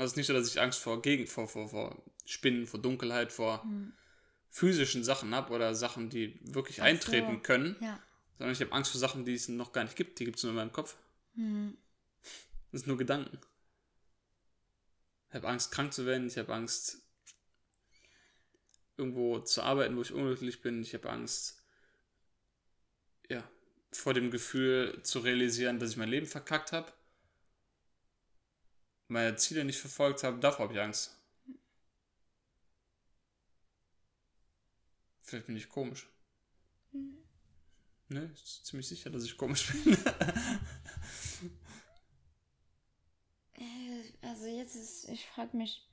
Also 0.00 0.06
es 0.06 0.12
ist 0.12 0.16
nicht 0.16 0.26
so, 0.28 0.32
dass 0.32 0.48
ich 0.48 0.58
Angst 0.58 0.78
vor 0.78 1.02
Gegend, 1.02 1.28
vor, 1.28 1.46
vor, 1.46 1.68
vor 1.68 2.02
Spinnen, 2.24 2.66
vor 2.66 2.80
Dunkelheit, 2.80 3.32
vor 3.32 3.62
hm. 3.64 3.92
physischen 4.48 5.04
Sachen 5.04 5.34
habe 5.34 5.52
oder 5.52 5.74
Sachen, 5.74 6.08
die 6.08 6.40
wirklich 6.42 6.80
Ach 6.80 6.86
eintreten 6.86 7.34
so. 7.34 7.40
können. 7.40 7.76
Ja. 7.82 8.02
Sondern 8.38 8.54
ich 8.54 8.62
habe 8.62 8.72
Angst 8.72 8.92
vor 8.92 8.98
Sachen, 8.98 9.26
die 9.26 9.34
es 9.34 9.48
noch 9.48 9.72
gar 9.72 9.84
nicht 9.84 9.96
gibt. 9.96 10.18
Die 10.18 10.24
gibt 10.24 10.38
es 10.38 10.42
nur 10.42 10.52
in 10.52 10.56
meinem 10.56 10.72
Kopf. 10.72 10.96
Hm. 11.34 11.76
Das 12.72 12.80
sind 12.80 12.86
nur 12.86 12.96
Gedanken. 12.96 13.38
Ich 15.28 15.34
habe 15.34 15.48
Angst, 15.48 15.70
krank 15.70 15.92
zu 15.92 16.06
werden. 16.06 16.28
Ich 16.28 16.38
habe 16.38 16.54
Angst, 16.54 17.02
irgendwo 18.96 19.40
zu 19.40 19.62
arbeiten, 19.62 19.98
wo 19.98 20.00
ich 20.00 20.14
unglücklich 20.14 20.62
bin. 20.62 20.80
Ich 20.80 20.94
habe 20.94 21.10
Angst, 21.10 21.62
ja, 23.28 23.46
vor 23.92 24.14
dem 24.14 24.30
Gefühl 24.30 25.02
zu 25.02 25.18
realisieren, 25.18 25.78
dass 25.78 25.90
ich 25.90 25.98
mein 25.98 26.08
Leben 26.08 26.26
verkackt 26.26 26.72
habe. 26.72 26.90
Meine 29.10 29.36
Ziele 29.36 29.64
nicht 29.64 29.78
verfolgt 29.78 30.22
habe. 30.22 30.38
Davor 30.38 30.64
habe 30.64 30.74
ich 30.74 30.80
Angst. 30.80 31.16
Vielleicht 35.22 35.46
bin 35.46 35.56
ich 35.56 35.68
komisch. 35.68 36.08
Mhm. 36.92 37.18
Ne, 38.08 38.30
ist 38.34 38.66
ziemlich 38.66 38.88
sicher, 38.88 39.10
dass 39.10 39.24
ich 39.24 39.36
komisch 39.36 39.72
bin. 39.72 39.96
Äh, 43.54 44.12
also 44.22 44.46
jetzt 44.46 44.74
ist, 44.74 45.08
ich 45.08 45.26
frage 45.26 45.56
mich, 45.56 45.86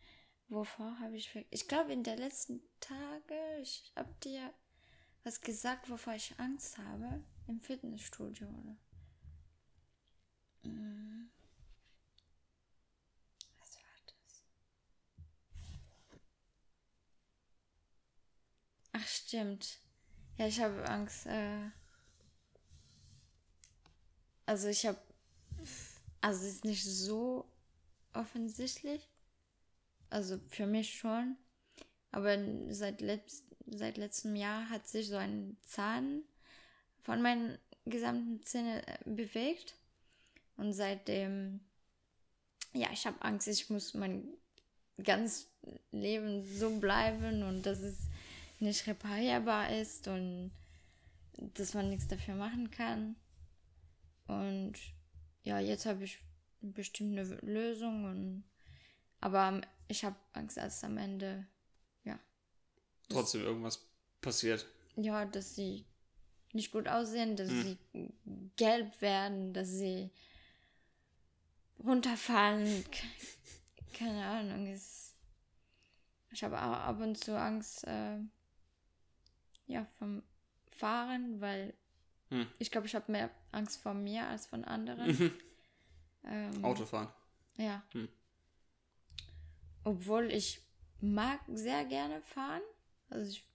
wovor 0.47 0.99
habe 0.99 1.17
ich, 1.17 1.35
ich 1.49 1.67
glaube 1.67 1.91
in 1.93 2.03
der 2.03 2.15
letzten 2.15 2.61
Tage, 2.79 3.35
ich 3.61 3.91
habe 3.95 4.13
dir 4.23 4.53
was 5.23 5.41
gesagt, 5.41 5.89
wovor 5.89 6.13
ich 6.13 6.33
Angst 6.39 6.77
habe, 6.77 7.23
im 7.47 7.59
Fitnessstudio, 7.59 8.47
oder? 8.47 8.77
Mhm. 10.63 11.29
Was 13.59 13.75
war 13.75 13.99
das? 14.05 14.43
Ach, 18.93 19.07
stimmt. 19.27 19.79
Ja, 20.37 20.47
ich 20.47 20.59
habe 20.61 20.87
Angst, 20.87 21.25
äh, 21.25 21.69
also 24.45 24.69
ich 24.69 24.85
habe, 24.85 24.99
also 26.21 26.45
es 26.45 26.53
ist 26.53 26.65
nicht 26.65 26.85
so 26.85 27.45
offensichtlich. 28.13 29.07
Also 30.09 30.39
für 30.47 30.65
mich 30.65 30.97
schon. 30.97 31.35
Aber 32.11 32.37
seit, 32.69 33.01
letzt, 33.01 33.43
seit 33.65 33.97
letztem 33.97 34.35
Jahr 34.35 34.69
hat 34.69 34.87
sich 34.87 35.09
so 35.09 35.17
ein 35.17 35.57
Zahn 35.63 36.23
von 37.03 37.21
meinen 37.21 37.57
gesamten 37.85 38.41
Zähnen 38.43 38.81
äh, 38.85 38.97
bewegt. 39.05 39.75
Und 40.55 40.71
seitdem, 40.73 41.59
ja, 42.73 42.89
ich 42.93 43.05
habe 43.05 43.21
Angst, 43.21 43.47
ich 43.47 43.69
muss 43.69 43.93
mein 43.93 44.25
ganz 45.03 45.49
Leben 45.91 46.43
so 46.57 46.79
bleiben 46.79 47.43
und 47.43 47.65
dass 47.65 47.79
es 47.79 48.07
nicht 48.59 48.87
reparierbar 48.87 49.77
ist 49.77 50.07
und 50.07 50.51
dass 51.37 51.73
man 51.73 51.89
nichts 51.89 52.07
dafür 52.07 52.35
machen 52.35 52.71
kann. 52.71 53.15
Und 54.27 54.73
ja, 55.43 55.59
jetzt 55.59 55.85
habe 55.85 56.03
ich 56.03 56.19
bestimmt 56.61 57.17
eine 57.17 57.23
Lösung 57.41 58.05
und 58.05 58.43
aber 59.21 59.61
ich 59.87 60.03
habe 60.03 60.15
Angst, 60.33 60.57
dass 60.57 60.83
am 60.83 60.97
Ende 60.97 61.47
ja 62.03 62.19
trotzdem 63.09 63.41
irgendwas 63.41 63.87
passiert. 64.21 64.65
Ja, 64.95 65.25
dass 65.25 65.55
sie 65.55 65.85
nicht 66.53 66.71
gut 66.71 66.87
aussehen, 66.87 67.35
dass 67.35 67.49
hm. 67.49 67.77
sie 67.93 68.13
gelb 68.55 69.01
werden, 69.01 69.53
dass 69.53 69.69
sie 69.69 70.09
runterfallen. 71.83 72.83
Keine 73.93 74.25
Ahnung. 74.25 74.67
Ist 74.67 75.15
ich 76.31 76.43
habe 76.43 76.57
auch 76.57 76.73
ab 76.73 76.99
und 76.99 77.17
zu 77.17 77.39
Angst 77.39 77.83
äh, 77.85 78.17
ja 79.67 79.85
vom 79.97 80.23
Fahren, 80.71 81.39
weil 81.41 81.73
hm. 82.29 82.47
Ich 82.59 82.71
glaube, 82.71 82.87
ich 82.87 82.95
habe 82.95 83.11
mehr 83.11 83.29
Angst 83.51 83.81
vor 83.81 83.93
mir 83.93 84.27
als 84.27 84.45
von 84.47 84.63
anderen. 84.65 85.07
Mhm. 85.07 85.33
ähm, 86.25 86.65
Autofahren. 86.65 87.09
Ja. 87.57 87.83
Hm. 87.93 88.09
Obwohl 89.83 90.31
ich 90.31 90.61
mag 90.99 91.39
sehr 91.47 91.85
gerne 91.85 92.21
fahren. 92.21 92.61
Also 93.09 93.31
ich 93.31 93.45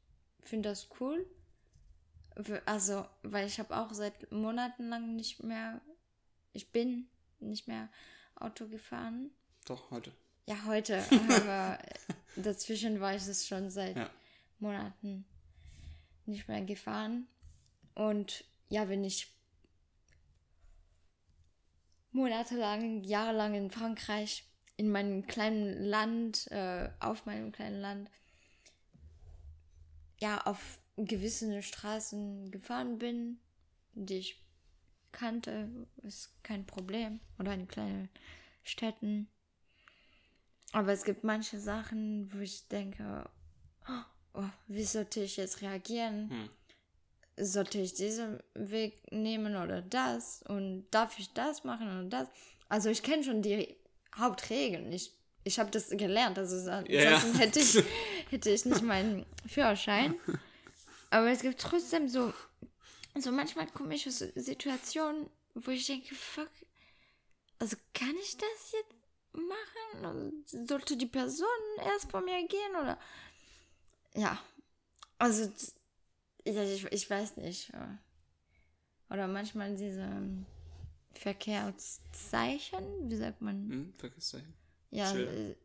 finde 0.43 0.71
das 0.71 0.89
cool. 1.01 1.27
Also, 2.65 3.07
weil 3.23 3.47
ich 3.47 3.59
habe 3.59 3.77
auch 3.77 3.93
seit 3.93 4.33
Monaten 4.33 4.89
lang 4.89 5.17
nicht 5.17 5.43
mehr, 5.43 5.83
ich 6.55 6.73
bin 6.73 7.09
nicht 7.41 7.69
mehr 7.69 7.91
Auto 8.37 8.69
gefahren. 8.69 9.31
Doch, 9.67 9.91
heute. 9.91 10.13
Ja, 10.47 10.65
heute. 10.65 11.05
aber 11.29 11.79
dazwischen 12.37 13.01
war 13.01 13.15
ich 13.15 13.27
es 13.27 13.47
schon 13.47 13.71
seit 13.71 13.97
ja. 13.97 14.09
Monaten 14.61 15.27
nicht 16.33 16.49
mehr 16.49 16.63
gefahren. 16.63 17.29
Und 17.95 18.45
ja, 18.69 18.89
wenn 18.89 19.05
ich 19.05 19.33
monatelang, 22.11 23.05
jahrelang 23.05 23.55
in 23.55 23.71
Frankreich, 23.71 24.45
in 24.77 24.91
meinem 24.91 25.27
kleinen 25.27 25.83
Land, 25.85 26.51
äh, 26.51 26.91
auf 27.01 27.27
meinem 27.27 27.53
kleinen 27.53 27.81
Land, 27.81 28.11
ja, 30.19 30.41
auf 30.43 30.79
gewisse 30.97 31.63
Straßen 31.63 32.51
gefahren 32.51 32.99
bin, 32.99 33.39
die 33.95 34.19
ich 34.19 34.43
kannte, 35.11 35.69
ist 36.03 36.33
kein 36.43 36.67
Problem. 36.67 37.21
Oder 37.39 37.55
in 37.55 37.69
kleinen 37.69 38.09
Städten. 38.63 39.29
Aber 40.73 40.93
es 40.93 41.05
gibt 41.05 41.25
manche 41.25 41.61
Sachen, 41.61 42.33
wo 42.33 42.39
ich 42.39 42.67
denke, 42.69 43.29
oh, 43.89 44.05
wie 44.67 44.85
sollte 44.85 45.21
ich 45.23 45.37
jetzt 45.37 45.63
reagieren? 45.63 46.31
Hm 46.31 46.51
sollte 47.37 47.79
ich 47.79 47.95
diesen 47.95 48.41
Weg 48.55 49.11
nehmen 49.11 49.57
oder 49.57 49.83
das 49.83 50.43
und 50.49 50.87
darf 50.91 51.19
ich 51.19 51.33
das 51.33 51.65
machen 51.65 51.89
oder 51.89 52.05
das. 52.09 52.29
Also 52.69 52.91
ich 52.91 53.03
kenne 53.03 53.25
schon 53.25 53.43
die 53.43 53.75
Hauptregeln. 54.17 54.93
Ich, 54.93 55.13
ich 55.45 55.59
habe 55.59 55.71
das 55.71 55.91
gelernt, 55.91 56.39
also 56.39 56.59
sonst 56.59 56.89
ja. 56.91 57.21
hätte, 57.39 57.61
ich, 57.61 57.83
hätte 58.31 58.51
ich 58.51 58.65
nicht 58.65 58.83
meinen 58.83 59.27
Führerschein. 59.47 60.15
Aber 61.11 61.31
es 61.31 61.43
gibt 61.43 61.61
trotzdem 61.61 62.09
so, 62.09 62.33
so 63.19 63.33
manchmal 63.33 63.67
komische 63.67 64.11
Situationen, 64.11 65.29
wo 65.55 65.71
ich 65.71 65.87
denke, 65.87 66.15
fuck, 66.15 66.51
also 67.59 67.77
kann 67.95 68.15
ich 68.23 68.37
das 68.37 68.73
jetzt 68.73 68.95
machen? 69.33 70.45
Sollte 70.47 70.97
die 70.97 71.07
Person 71.07 71.47
erst 71.85 72.11
vor 72.11 72.21
mir 72.21 72.47
gehen 72.47 72.77
oder 72.81 72.99
ja, 74.15 74.39
also 75.19 75.51
ja, 76.45 76.63
ich, 76.63 76.85
ich 76.85 77.09
weiß 77.09 77.37
nicht. 77.37 77.73
Oder 79.09 79.29
manchmal 79.29 79.77
diese 79.77 80.01
ähm, 80.01 80.47
Verkehrszeichen, 81.15 83.11
wie 83.11 83.17
sagt 83.17 83.41
man? 83.41 83.69
Hm, 83.71 83.95
Verkehrszeichen. 83.99 84.55
Ja, 84.91 85.11
Schilder. 85.11 85.33
Äh, 85.33 85.57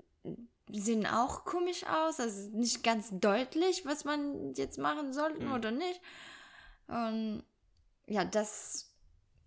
sehen 0.72 1.06
auch 1.06 1.46
komisch 1.46 1.86
aus. 1.86 2.20
Also 2.20 2.50
nicht 2.52 2.84
ganz 2.84 3.10
deutlich, 3.12 3.86
was 3.86 4.04
man 4.04 4.54
jetzt 4.54 4.78
machen 4.78 5.14
sollte 5.14 5.46
mhm. 5.46 5.54
oder 5.54 5.72
nicht. 5.72 6.02
Und 6.88 7.44
ja, 8.06 8.26
das, 8.26 8.94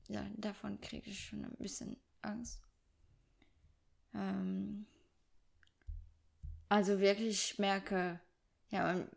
ja, 0.09 0.27
davon 0.37 0.81
kriege 0.81 1.11
ich 1.11 1.27
schon 1.27 1.45
ein 1.45 1.57
bisschen 1.59 1.97
Angst. 2.23 2.61
Ähm, 4.15 4.87
also 6.69 7.01
wirklich, 7.01 7.53
ich 7.53 7.59
merke, 7.59 8.21
ja, 8.71 8.85
man, 8.85 9.09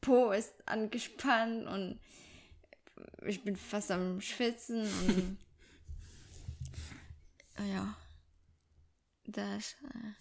Po 0.00 0.30
ist 0.30 0.66
angespannt 0.66 1.66
und 1.66 2.00
ich 3.26 3.42
bin 3.42 3.56
fast 3.56 3.90
am 3.90 4.20
Schwitzen 4.20 4.82
und 4.82 5.38
ja, 7.68 7.96
das. 9.24 9.74
Äh, 9.82 10.14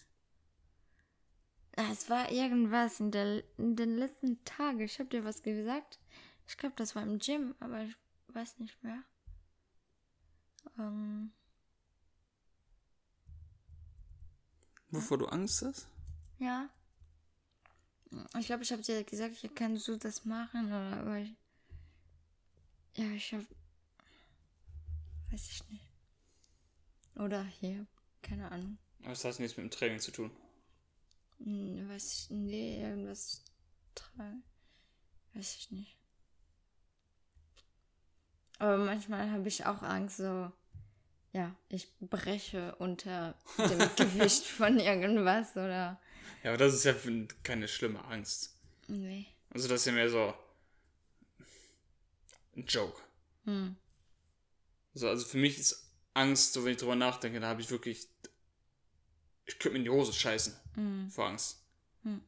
es 1.91 2.09
war 2.09 2.31
irgendwas 2.31 2.99
in, 2.99 3.11
der, 3.11 3.43
in 3.57 3.75
den 3.75 3.97
letzten 3.97 4.43
Tagen. 4.43 4.79
Ich 4.79 4.99
habe 4.99 5.09
dir 5.09 5.23
was 5.23 5.43
gesagt. 5.43 5.99
Ich 6.47 6.57
glaube, 6.57 6.75
das 6.75 6.95
war 6.95 7.03
im 7.03 7.19
Gym, 7.19 7.55
aber 7.59 7.83
ich 7.83 7.95
weiß 8.29 8.57
nicht 8.59 8.81
mehr. 8.83 9.03
Ähm, 10.79 11.31
Wovor 14.89 15.17
du 15.17 15.25
Angst 15.27 15.61
hast? 15.61 15.87
Ja. 16.39 16.69
Ich 18.39 18.45
glaube, 18.45 18.63
ich 18.63 18.71
habe 18.71 18.81
dir 18.81 19.03
gesagt, 19.03 19.41
ja, 19.41 19.49
kannst 19.53 19.87
du 19.87 19.97
das 19.97 20.25
machen? 20.25 20.67
Oder, 20.67 20.97
aber 20.97 21.17
ich, 21.17 21.33
ja, 22.95 23.05
ich 23.11 23.33
habe, 23.33 23.45
weiß 25.31 25.49
ich 25.49 25.69
nicht. 25.69 25.85
Oder 27.15 27.43
hier, 27.43 27.85
keine 28.21 28.49
Ahnung. 28.51 28.77
Aber 29.01 29.09
das 29.09 29.23
hat 29.23 29.39
nichts 29.39 29.57
mit 29.57 29.65
dem 29.65 29.71
Training 29.71 29.99
zu 29.99 30.11
tun. 30.11 30.31
Hm, 31.39 31.89
weiß 31.89 32.13
ich, 32.13 32.29
nee, 32.29 32.81
irgendwas 32.81 33.43
tragen. 33.95 34.43
Weiß 35.33 35.55
ich 35.55 35.71
nicht. 35.71 35.97
Aber 38.59 38.77
manchmal 38.77 39.29
habe 39.31 39.47
ich 39.47 39.65
auch 39.65 39.83
Angst, 39.83 40.17
so, 40.17 40.51
ja, 41.33 41.55
ich 41.69 41.91
breche 41.99 42.75
unter 42.75 43.35
dem 43.57 43.79
Gewicht 43.95 44.45
von 44.45 44.79
irgendwas 44.79 45.55
oder. 45.55 45.99
Ja, 46.43 46.51
aber 46.51 46.57
das 46.57 46.73
ist 46.73 46.83
ja 46.85 46.95
keine 47.43 47.67
schlimme 47.67 48.03
Angst. 48.05 48.57
Nee. 48.87 49.27
Also 49.49 49.67
das 49.67 49.81
ist 49.81 49.85
ja 49.85 49.93
mehr 49.93 50.09
so 50.09 50.33
ein 52.55 52.65
Joke. 52.65 53.01
Hm. 53.45 53.75
Also, 54.93 55.09
also 55.09 55.25
für 55.25 55.37
mich 55.37 55.57
ist 55.57 55.91
Angst, 56.13 56.53
so 56.53 56.63
wenn 56.63 56.71
ich 56.71 56.77
drüber 56.77 56.95
nachdenke, 56.95 57.39
da 57.39 57.47
habe 57.47 57.61
ich 57.61 57.69
wirklich. 57.69 58.07
Ich 59.45 59.59
könnte 59.59 59.73
mir 59.73 59.79
in 59.79 59.83
die 59.85 59.89
Hose 59.89 60.11
scheißen 60.11 60.55
Hm. 60.73 61.09
vor 61.09 61.27
Angst. 61.27 61.63
Hm. 62.03 62.21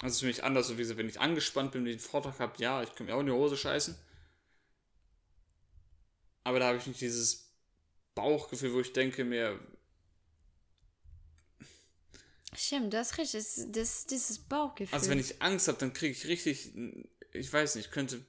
Also 0.00 0.20
für 0.20 0.26
mich 0.26 0.44
anders, 0.44 0.68
so 0.68 0.74
wie 0.74 0.82
gesagt, 0.82 0.98
wenn 0.98 1.08
ich 1.08 1.20
angespannt 1.20 1.72
bin, 1.72 1.84
wenn 1.84 1.92
ich 1.92 1.98
einen 1.98 2.10
Vortrag 2.10 2.38
habe, 2.40 2.60
ja, 2.60 2.82
ich 2.82 2.88
könnte 2.90 3.04
mir 3.04 3.14
auch 3.14 3.20
in 3.20 3.26
die 3.26 3.32
Hose 3.32 3.56
scheißen. 3.56 3.96
Aber 6.42 6.58
da 6.58 6.66
habe 6.66 6.78
ich 6.78 6.86
nicht 6.86 7.00
dieses 7.00 7.54
Bauchgefühl, 8.14 8.74
wo 8.74 8.80
ich 8.80 8.92
denke 8.92 9.24
mir, 9.24 9.58
Stimmt, 12.56 12.94
das 12.94 13.12
ist 13.12 13.18
richtig. 13.18 13.44
Das, 13.44 13.66
das, 13.70 14.06
dieses 14.06 14.38
Bauchgefühl. 14.38 14.94
also 14.94 15.10
wenn 15.10 15.18
ich 15.18 15.42
Angst 15.42 15.68
habe, 15.68 15.78
dann 15.78 15.92
kriege 15.92 16.12
ich 16.12 16.26
richtig, 16.26 16.72
ich 17.32 17.52
weiß 17.52 17.74
nicht, 17.74 17.86
ich 17.86 17.92
könnte 17.92 18.24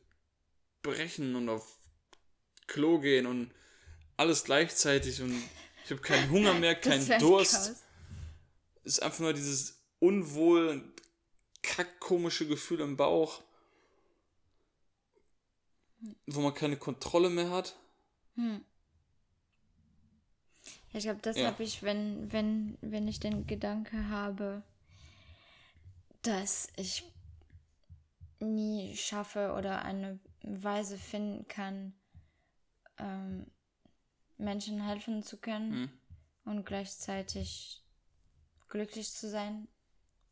brechen 0.82 1.36
und 1.36 1.50
auf 1.50 1.80
Klo 2.68 3.00
gehen 3.00 3.26
und 3.26 3.52
alles 4.18 4.44
gleichzeitig 4.44 5.22
und 5.22 5.36
ich 5.84 5.92
habe 5.92 6.02
keinen 6.02 6.30
Hunger 6.30 6.54
mehr, 6.60 6.76
keinen 6.76 7.20
Durst. 7.20 7.54
Chaos. 7.54 7.76
Es 8.84 8.94
ist 8.94 9.04
einfach 9.04 9.20
nur 9.20 9.34
dieses 9.34 9.82
unwohl, 10.00 10.94
kackkomische 11.64 12.48
Gefühl 12.48 12.82
im 12.82 12.96
Bauch, 12.96 13.44
wo 16.28 16.42
man 16.42 16.54
keine 16.54 16.78
Kontrolle 16.78 17.30
mehr 17.30 17.50
hat. 17.50 17.76
Hm. 18.36 18.64
Ich 20.96 21.04
glaube, 21.04 21.20
das 21.22 21.36
Ja. 21.36 21.48
habe 21.48 21.62
ich, 21.62 21.84
wenn, 21.84 22.32
wenn, 22.32 22.78
wenn 22.80 23.06
ich 23.10 23.20
den 23.20 23.46
Gedanke 23.48 24.08
habe, 24.08 24.64
dass 26.22 26.70
ich 26.78 27.04
nie 28.40 28.96
schaffe 28.96 29.54
oder 29.58 29.82
eine 29.84 30.20
Weise 30.42 30.98
finden 30.98 31.46
kann, 31.50 31.94
ähm, 32.98 33.46
Menschen 34.38 34.82
helfen 34.82 35.22
zu 35.22 35.38
können 35.38 35.74
Hm. 35.74 35.90
und 36.46 36.66
gleichzeitig 36.66 37.84
glücklich 38.70 39.12
zu 39.12 39.30
sein. 39.30 39.68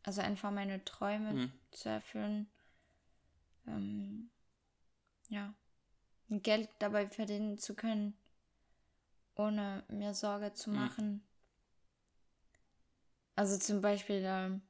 Also 0.04 0.22
einfach 0.22 0.52
meine 0.52 0.84
Träume 0.86 1.32
Hm. 1.32 1.52
zu 1.72 1.90
erfüllen. 1.90 2.50
Ähm, 3.68 4.32
ja. 5.28 5.54
Geld 6.30 6.70
dabei 6.80 7.10
verdienen 7.10 7.58
zu 7.58 7.76
können, 7.76 8.18
ohne 9.36 9.84
mir 9.90 10.14
Sorge 10.14 10.54
zu 10.54 10.72
Hm. 10.72 10.76
machen. 10.76 11.28
Also 13.36 13.58
zum 13.58 13.82
Beispiel, 13.82 14.22
ähm, 14.26 14.62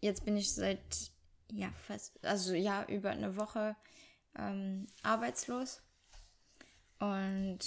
jetzt 0.00 0.24
bin 0.24 0.36
ich 0.36 0.52
seit, 0.52 1.10
ja, 1.50 1.70
fast, 1.86 2.22
also 2.24 2.52
ja, 2.54 2.84
über 2.86 3.10
eine 3.10 3.36
Woche 3.36 3.76
ähm, 4.36 4.86
arbeitslos. 5.02 5.82
Und 6.98 7.58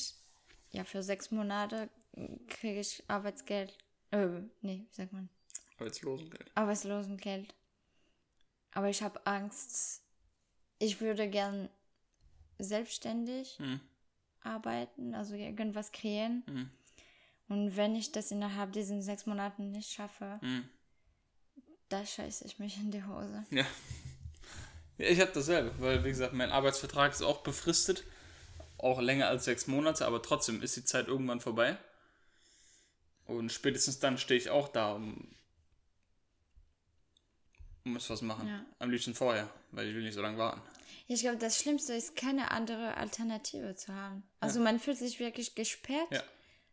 ja, 0.72 0.84
für 0.84 1.02
sechs 1.04 1.32
Monate 1.32 1.89
kriege 2.48 2.80
ich 2.80 3.04
Arbeitsgeld. 3.08 3.78
Äh, 4.12 4.41
nee, 4.62 4.86
wie 4.88 4.94
sagt 4.94 5.12
man? 5.12 5.30
Arbeitslosengeld. 5.78 6.52
Arbeitslosengeld. 6.56 7.56
Aber 8.72 8.89
ich 8.89 9.02
habe 9.02 9.26
Angst. 9.26 10.04
Ich 10.80 11.02
würde 11.02 11.30
gern 11.30 11.70
selbstständig 12.60 13.58
Hm. 13.58 13.80
Arbeiten, 14.45 15.15
also 15.15 15.36
irgendwas 15.36 15.91
kreieren. 15.91 16.43
Hm. 16.47 16.69
Und 17.47 17.77
wenn 17.77 17.95
ich 17.95 18.12
das 18.12 18.31
innerhalb 18.31 18.73
diesen 18.73 19.01
sechs 19.01 19.25
Monaten 19.25 19.71
nicht 19.71 19.91
schaffe, 19.91 20.39
Hm. 20.41 20.67
da 21.89 22.05
scheiße 22.05 22.45
ich 22.45 22.60
mich 22.60 22.77
in 22.77 22.91
die 22.91 23.03
Hose. 23.03 23.43
Ja. 23.51 23.65
ja 24.97 25.08
ich 25.08 25.19
habe 25.21 25.31
dasselbe, 25.34 25.71
weil 25.79 26.03
wie 26.03 26.10
gesagt, 26.10 26.34
mein 26.34 26.51
Arbeitsvertrag 26.51 27.12
ist 27.12 27.21
auch 27.21 27.41
befristet. 27.41 28.03
Auch 28.77 28.99
länger 28.99 29.27
als 29.27 29.45
sechs 29.45 29.67
Monate, 29.67 30.05
aber 30.05 30.21
trotzdem 30.21 30.62
ist 30.62 30.75
die 30.75 30.84
Zeit 30.84 31.08
irgendwann 31.08 31.39
vorbei. 31.39 31.77
Und 33.25 33.51
spätestens 33.51 33.99
dann 33.99 34.17
stehe 34.17 34.39
ich 34.39 34.49
auch 34.49 34.67
da, 34.67 34.93
um 34.93 35.36
muss 37.86 38.10
was 38.10 38.21
machen. 38.21 38.47
Ja. 38.47 38.65
Am 38.79 38.89
liebsten 38.89 39.13
vorher, 39.13 39.49
weil 39.71 39.88
ich 39.88 39.95
will 39.95 40.03
nicht 40.03 40.15
so 40.15 40.21
lange 40.21 40.38
warten. 40.38 40.62
Ich 41.08 41.22
glaube, 41.22 41.38
das 41.38 41.60
Schlimmste 41.60 41.94
ist, 41.94 42.15
keine 42.15 42.50
andere 42.52 42.98
Alternative 42.98 43.76
zu 43.76 43.94
haben. 43.94 44.24
Also 44.39 44.60
man 44.60 44.80
fühlt 44.80 44.98
sich 44.98 45.20
wirklich 45.20 45.54
gesperrt. 45.56 46.08
Ja. 46.12 46.24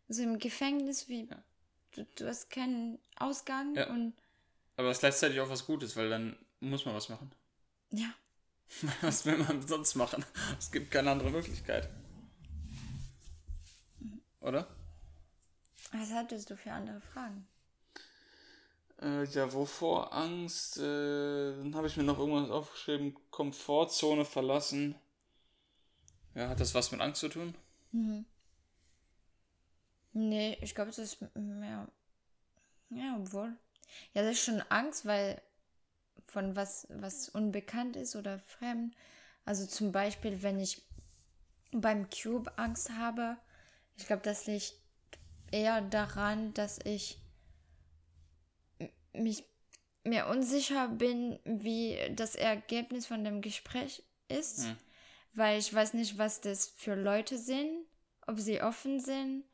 So 0.09 0.23
im 0.23 0.39
Gefängnis, 0.39 1.07
wie 1.07 1.25
Ja. 1.29 1.43
du, 1.91 2.05
du 2.15 2.27
hast 2.27 2.49
keinen 2.49 2.99
Ausgang 3.17 3.75
Ja. 3.75 3.89
und 3.89 4.13
Aber 4.75 4.89
es 4.89 4.97
ist 4.97 5.01
gleichzeitig 5.01 5.39
auch 5.39 5.49
was 5.49 5.65
Gutes, 5.65 5.95
weil 5.95 6.09
dann 6.09 6.35
muss 6.59 6.85
man 6.85 6.95
was 6.95 7.09
machen. 7.09 7.31
ja. 7.91 8.11
Was 9.01 9.23
will 9.25 9.37
man 9.37 9.67
sonst 9.67 9.93
machen? 9.93 10.25
Es 10.57 10.71
gibt 10.71 10.89
keine 10.89 11.11
andere 11.11 11.29
Möglichkeit. 11.29 11.89
Oder? 14.41 14.67
Was 15.91 16.11
hattest 16.11 16.49
du 16.49 16.57
für 16.57 16.71
andere 16.71 16.99
Fragen? 17.01 17.45
Äh, 19.03 19.25
ja, 19.25 19.51
wovor 19.51 20.13
Angst? 20.13 20.77
Äh, 20.77 20.81
dann 21.57 21.75
habe 21.75 21.87
ich 21.87 21.97
mir 21.97 22.03
noch 22.03 22.19
irgendwas 22.19 22.49
aufgeschrieben. 22.49 23.15
Komfortzone 23.31 24.23
verlassen. 24.23 24.95
Ja, 26.35 26.49
hat 26.49 26.59
das 26.59 26.73
was 26.73 26.91
mit 26.91 27.01
Angst 27.01 27.19
zu 27.19 27.29
tun? 27.29 27.55
Mhm. 27.91 28.25
Nee, 30.13 30.57
ich 30.61 30.73
glaube, 30.73 30.91
das 30.91 30.99
ist 30.99 31.21
mehr. 31.35 31.87
Ja, 32.89 33.17
obwohl. 33.19 33.57
Ja, 34.13 34.21
das 34.21 34.33
ist 34.33 34.45
schon 34.45 34.61
Angst, 34.69 35.05
weil 35.05 35.41
von 36.27 36.55
was, 36.55 36.87
was 36.89 37.29
unbekannt 37.29 37.95
ist 37.95 38.15
oder 38.15 38.39
fremd. 38.39 38.95
Also 39.45 39.65
zum 39.65 39.91
Beispiel, 39.91 40.41
wenn 40.41 40.59
ich 40.59 40.81
beim 41.71 42.09
Cube 42.09 42.57
Angst 42.57 42.91
habe, 42.91 43.37
ich 43.97 44.07
glaube, 44.07 44.21
das 44.23 44.45
liegt 44.45 44.73
eher 45.51 45.81
daran, 45.81 46.53
dass 46.53 46.79
ich 46.85 47.22
mich 49.13 49.43
mir 50.03 50.27
unsicher 50.27 50.89
bin, 50.89 51.39
wie 51.45 51.97
das 52.11 52.35
Ergebnis 52.35 53.05
von 53.05 53.23
dem 53.23 53.41
Gespräch 53.41 54.03
ist, 54.27 54.65
Hm. 54.65 54.77
weil 55.33 55.59
ich 55.59 55.73
weiß 55.73 55.93
nicht, 55.93 56.17
was 56.17 56.41
das 56.41 56.67
für 56.67 56.95
Leute 56.95 57.37
sind, 57.37 57.85
ob 58.27 58.39
sie 58.39 58.61
offen 58.61 58.99
sind, 58.99 59.45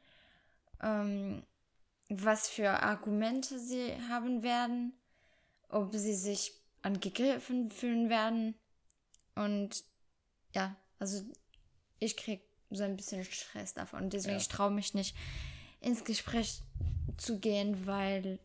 ähm, 0.82 1.44
was 2.10 2.50
für 2.50 2.70
Argumente 2.82 3.60
sie 3.60 3.94
haben 4.10 4.42
werden, 4.42 4.94
ob 5.70 5.94
sie 5.94 6.16
sich 6.16 6.54
angegriffen 6.82 7.70
fühlen 7.70 8.10
werden. 8.10 8.56
Und 9.36 9.84
ja, 10.56 10.76
also 10.98 11.24
ich 12.00 12.18
krieg 12.18 12.42
so 12.72 12.84
ein 12.84 12.96
bisschen 12.96 13.24
Stress 13.24 13.74
davon. 13.74 14.10
Deswegen 14.10 14.36
Ja. 14.36 14.42
ich 14.42 14.48
traue 14.48 14.72
mich 14.72 14.94
nicht 14.94 15.16
ins 15.82 16.04
Gespräch 16.04 16.62
zu 17.18 17.40
gehen, 17.40 17.86
weil 17.86 18.40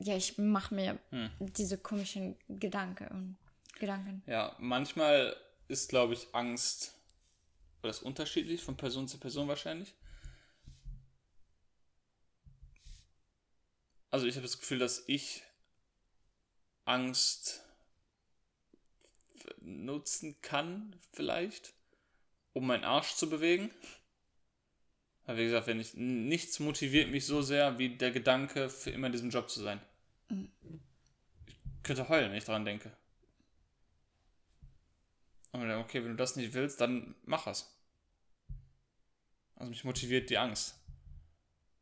ja, 0.00 0.16
ich 0.16 0.38
mache 0.38 0.74
mir 0.74 0.98
Hm. 1.10 1.30
diese 1.38 1.78
komischen 1.78 2.36
Gedanken 2.48 3.08
und 3.08 3.36
Gedanken. 3.78 4.22
Ja, 4.26 4.56
manchmal 4.58 5.36
ist, 5.68 5.88
glaube 5.88 6.14
ich, 6.14 6.34
Angst. 6.34 6.94
Oder 7.82 7.90
ist 7.90 8.02
unterschiedlich 8.02 8.62
von 8.62 8.76
Person 8.76 9.08
zu 9.08 9.18
Person 9.18 9.48
wahrscheinlich. 9.48 9.94
Also 14.10 14.26
ich 14.26 14.34
habe 14.34 14.42
das 14.46 14.58
Gefühl, 14.58 14.78
dass 14.78 15.04
ich 15.06 15.42
Angst 16.84 17.62
nutzen 19.60 20.40
kann, 20.42 20.96
vielleicht, 21.12 21.72
um 22.52 22.66
meinen 22.66 22.84
Arsch 22.84 23.14
zu 23.14 23.30
bewegen. 23.30 23.70
Aber 25.24 25.38
wie 25.38 25.44
gesagt, 25.44 25.68
wenn 25.68 25.80
ich 25.80 25.94
nichts 25.94 26.58
motiviert 26.58 27.10
mich 27.10 27.24
so 27.24 27.40
sehr 27.40 27.78
wie 27.78 27.96
der 27.96 28.10
Gedanke, 28.10 28.68
für 28.68 28.90
immer 28.90 29.06
in 29.06 29.12
diesem 29.12 29.30
Job 29.30 29.48
zu 29.48 29.62
sein. 29.62 29.80
Ich 30.30 31.82
könnte 31.82 32.08
heulen, 32.08 32.30
wenn 32.30 32.38
ich 32.38 32.44
daran 32.44 32.64
denke. 32.64 32.92
Und 35.52 35.68
dann, 35.68 35.80
okay, 35.80 36.02
wenn 36.02 36.12
du 36.12 36.16
das 36.16 36.36
nicht 36.36 36.54
willst, 36.54 36.80
dann 36.80 37.14
mach 37.24 37.46
es. 37.46 37.68
Also 39.56 39.70
mich 39.70 39.84
motiviert 39.84 40.30
die 40.30 40.38
Angst. 40.38 40.76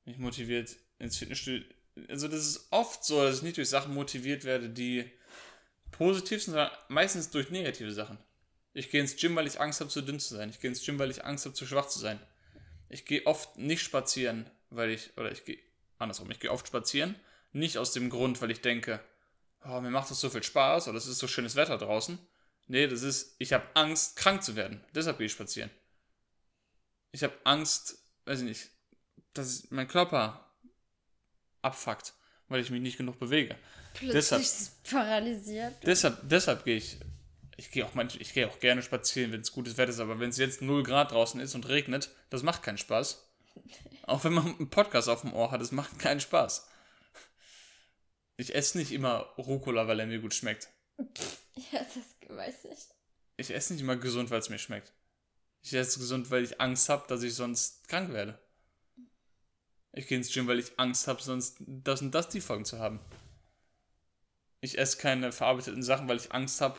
Mich 0.04 0.18
motiviert 0.18 0.76
ins 0.98 1.18
Fitnessstudio. 1.18 1.68
Also 2.08 2.28
das 2.28 2.46
ist 2.46 2.68
oft 2.70 3.04
so, 3.04 3.22
dass 3.22 3.38
ich 3.38 3.42
nicht 3.42 3.56
durch 3.56 3.68
Sachen 3.68 3.94
motiviert 3.94 4.44
werde, 4.44 4.70
die 4.70 5.10
positiv 5.90 6.42
sind, 6.42 6.54
sondern 6.54 6.70
meistens 6.88 7.30
durch 7.30 7.50
negative 7.50 7.92
Sachen. 7.92 8.18
Ich 8.72 8.90
gehe 8.90 9.00
ins 9.00 9.16
Gym, 9.16 9.34
weil 9.36 9.46
ich 9.46 9.60
Angst 9.60 9.80
habe, 9.80 9.90
zu 9.90 10.02
dünn 10.02 10.20
zu 10.20 10.34
sein. 10.34 10.50
Ich 10.50 10.60
gehe 10.60 10.70
ins 10.70 10.84
Gym, 10.84 10.98
weil 10.98 11.10
ich 11.10 11.24
Angst 11.24 11.44
habe, 11.44 11.54
zu 11.54 11.66
schwach 11.66 11.88
zu 11.88 11.98
sein. 11.98 12.20
Ich 12.88 13.04
gehe 13.04 13.26
oft 13.26 13.58
nicht 13.58 13.82
spazieren, 13.82 14.48
weil 14.70 14.90
ich, 14.90 15.16
oder 15.16 15.30
ich 15.32 15.44
gehe 15.44 15.58
andersrum, 15.98 16.30
ich 16.30 16.40
gehe 16.40 16.50
oft 16.50 16.66
spazieren, 16.66 17.16
nicht 17.52 17.78
aus 17.78 17.92
dem 17.92 18.10
Grund, 18.10 18.40
weil 18.42 18.50
ich 18.50 18.60
denke, 18.60 19.00
oh, 19.64 19.80
mir 19.80 19.90
macht 19.90 20.10
das 20.10 20.20
so 20.20 20.30
viel 20.30 20.42
Spaß 20.42 20.88
oder 20.88 20.98
es 20.98 21.06
ist 21.06 21.18
so 21.18 21.28
schönes 21.28 21.56
Wetter 21.56 21.78
draußen. 21.78 22.18
Nee, 22.66 22.86
das 22.86 23.02
ist, 23.02 23.34
ich 23.38 23.52
habe 23.52 23.64
Angst, 23.74 24.16
krank 24.16 24.42
zu 24.42 24.54
werden. 24.56 24.84
Deshalb 24.94 25.18
gehe 25.18 25.26
ich 25.26 25.32
spazieren. 25.32 25.70
Ich 27.12 27.22
habe 27.22 27.34
Angst, 27.44 27.98
weiß 28.26 28.40
ich 28.40 28.44
nicht, 28.46 28.68
dass 29.32 29.70
mein 29.70 29.88
Körper 29.88 30.44
abfuckt, 31.62 32.12
weil 32.48 32.60
ich 32.60 32.70
mich 32.70 32.82
nicht 32.82 32.98
genug 32.98 33.18
bewege. 33.18 33.56
Plötzlich 33.94 34.12
Deshalb- 34.14 34.70
paralysiert. 34.90 35.74
Deshalb, 35.84 36.18
deshalb 36.28 36.64
gehe 36.64 36.76
ich. 36.76 36.98
Ich 37.56 37.72
gehe 37.72 37.84
auch 37.84 37.94
manch, 37.94 38.20
ich 38.20 38.34
gehe 38.34 38.46
auch 38.48 38.60
gerne 38.60 38.82
spazieren, 38.82 39.32
wenn 39.32 39.40
es 39.40 39.50
gutes 39.50 39.76
Wetter 39.76 39.90
ist, 39.90 39.98
aber 39.98 40.20
wenn 40.20 40.30
es 40.30 40.36
jetzt 40.36 40.62
0 40.62 40.84
Grad 40.84 41.10
draußen 41.10 41.40
ist 41.40 41.56
und 41.56 41.66
regnet, 41.66 42.10
das 42.30 42.44
macht 42.44 42.62
keinen 42.62 42.78
Spaß. 42.78 43.24
Auch 44.04 44.22
wenn 44.24 44.32
man 44.32 44.46
einen 44.46 44.70
Podcast 44.70 45.08
auf 45.08 45.22
dem 45.22 45.32
Ohr 45.34 45.50
hat, 45.50 45.60
das 45.60 45.72
macht 45.72 45.98
keinen 45.98 46.20
Spaß. 46.20 46.68
Ich 48.38 48.54
esse 48.54 48.78
nicht 48.78 48.92
immer 48.92 49.18
Rucola, 49.36 49.86
weil 49.86 50.00
er 50.00 50.06
mir 50.06 50.20
gut 50.20 50.32
schmeckt. 50.34 50.68
Ja, 51.72 51.80
das 51.80 52.36
weiß 52.36 52.66
ich. 52.72 52.78
Ich 53.36 53.50
esse 53.50 53.72
nicht 53.72 53.82
immer 53.82 53.96
gesund, 53.96 54.30
weil 54.30 54.38
es 54.38 54.48
mir 54.48 54.58
schmeckt. 54.60 54.92
Ich 55.60 55.74
esse 55.74 55.98
gesund, 55.98 56.30
weil 56.30 56.44
ich 56.44 56.60
Angst 56.60 56.88
habe, 56.88 57.04
dass 57.08 57.24
ich 57.24 57.34
sonst 57.34 57.88
krank 57.88 58.12
werde. 58.12 58.38
Ich 59.92 60.06
gehe 60.06 60.18
ins 60.18 60.32
Gym, 60.32 60.46
weil 60.46 60.60
ich 60.60 60.78
Angst 60.78 61.08
habe, 61.08 61.20
sonst 61.20 61.56
das 61.66 62.00
und 62.00 62.12
das 62.12 62.28
die 62.28 62.40
Folgen 62.40 62.64
zu 62.64 62.78
haben. 62.78 63.00
Ich 64.60 64.78
esse 64.78 64.98
keine 64.98 65.32
verarbeiteten 65.32 65.82
Sachen, 65.82 66.08
weil 66.08 66.16
ich 66.18 66.30
Angst 66.32 66.60
habe, 66.60 66.78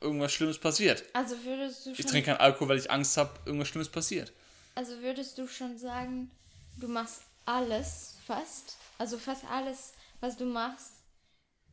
irgendwas 0.00 0.32
Schlimmes 0.32 0.58
passiert. 0.58 1.04
Also 1.12 1.36
würdest 1.44 1.86
du 1.86 1.90
Ich 1.92 1.98
schon, 1.98 2.06
trinke 2.06 2.26
keinen 2.30 2.40
Alkohol, 2.40 2.68
weil 2.70 2.78
ich 2.78 2.90
Angst 2.90 3.16
habe, 3.16 3.38
irgendwas 3.46 3.68
Schlimmes 3.68 3.88
passiert. 3.88 4.32
also 4.74 5.00
würdest 5.00 5.38
du 5.38 5.46
schon 5.46 5.78
sagen, 5.78 6.32
du 6.78 6.88
machst 6.88 7.22
alles 7.44 8.16
fast, 8.26 8.76
also 8.98 9.18
fast 9.18 9.44
alles, 9.44 9.92
was 10.20 10.36
du 10.36 10.44
machst, 10.46 11.04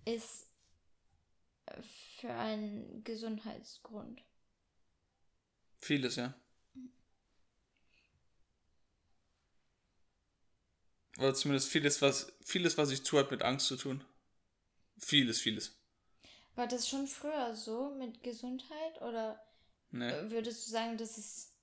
ist 0.06 0.48
äh, 1.68 1.82
für 2.20 2.34
einen 2.34 3.04
Gesundheitsgrund. 3.04 4.22
Vieles, 5.78 6.16
ja. 6.16 6.34
Oder 11.20 11.34
zumindest 11.34 11.70
vieles, 11.70 12.02
was, 12.02 12.32
vieles, 12.44 12.78
was 12.78 12.92
ich 12.92 13.04
tue, 13.04 13.20
hat 13.20 13.32
mit 13.32 13.42
Angst 13.42 13.68
zu 13.68 13.76
tun. 13.76 14.04
Vieles, 15.00 15.40
vieles. 15.40 15.76
War 16.56 16.68
das 16.68 16.88
schon 16.90 17.08
früher 17.08 17.56
so 17.56 17.90
mit 17.96 18.24
Gesundheit 18.24 19.02
oder 19.02 19.42
Ne? 19.92 20.14
äh, 20.14 20.32
würdest 20.32 20.68
du 20.68 20.72
sagen, 20.72 20.98
das 20.98 21.18
ist 21.18 21.54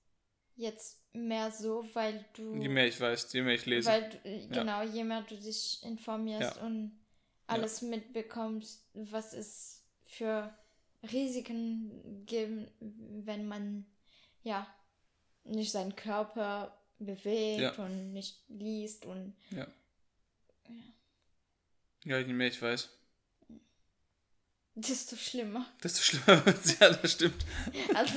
jetzt 0.56 1.03
mehr 1.14 1.50
so, 1.50 1.86
weil 1.94 2.24
du 2.34 2.54
Je 2.56 2.68
mehr 2.68 2.86
ich 2.86 3.00
weiß, 3.00 3.32
je 3.32 3.42
mehr 3.42 3.54
ich 3.54 3.66
lese. 3.66 3.88
Weil 3.88 4.10
du, 4.10 4.48
genau, 4.48 4.82
je 4.82 5.04
mehr 5.04 5.22
du 5.22 5.36
dich 5.36 5.82
informierst 5.82 6.56
Ja. 6.56 6.62
und 6.62 6.98
alles 7.46 7.82
mitbekommst, 7.82 8.84
was 8.94 9.32
es 9.32 9.82
für 10.06 10.52
Risiken 11.12 12.24
gibt, 12.26 12.70
wenn 12.80 13.46
man 13.46 13.86
ja 14.42 14.66
nicht 15.44 15.70
seinen 15.72 15.94
Körper 15.94 16.76
bewegt 16.98 17.60
Ja. 17.60 17.84
und 17.84 18.12
nicht 18.12 18.42
liest 18.48 19.04
und 19.06 19.34
Ja. 19.50 19.66
Ja, 22.04 22.18
je 22.18 22.32
mehr 22.32 22.48
ich 22.48 22.60
weiß, 22.60 22.88
desto 24.74 25.16
schlimmer. 25.16 25.66
desto 25.82 26.02
schlimmer 26.02 26.44
wird 26.46 26.64
es. 26.64 26.78
Ja, 26.78 26.90
das 26.90 27.12
stimmt. 27.12 27.44
Also 27.94 28.14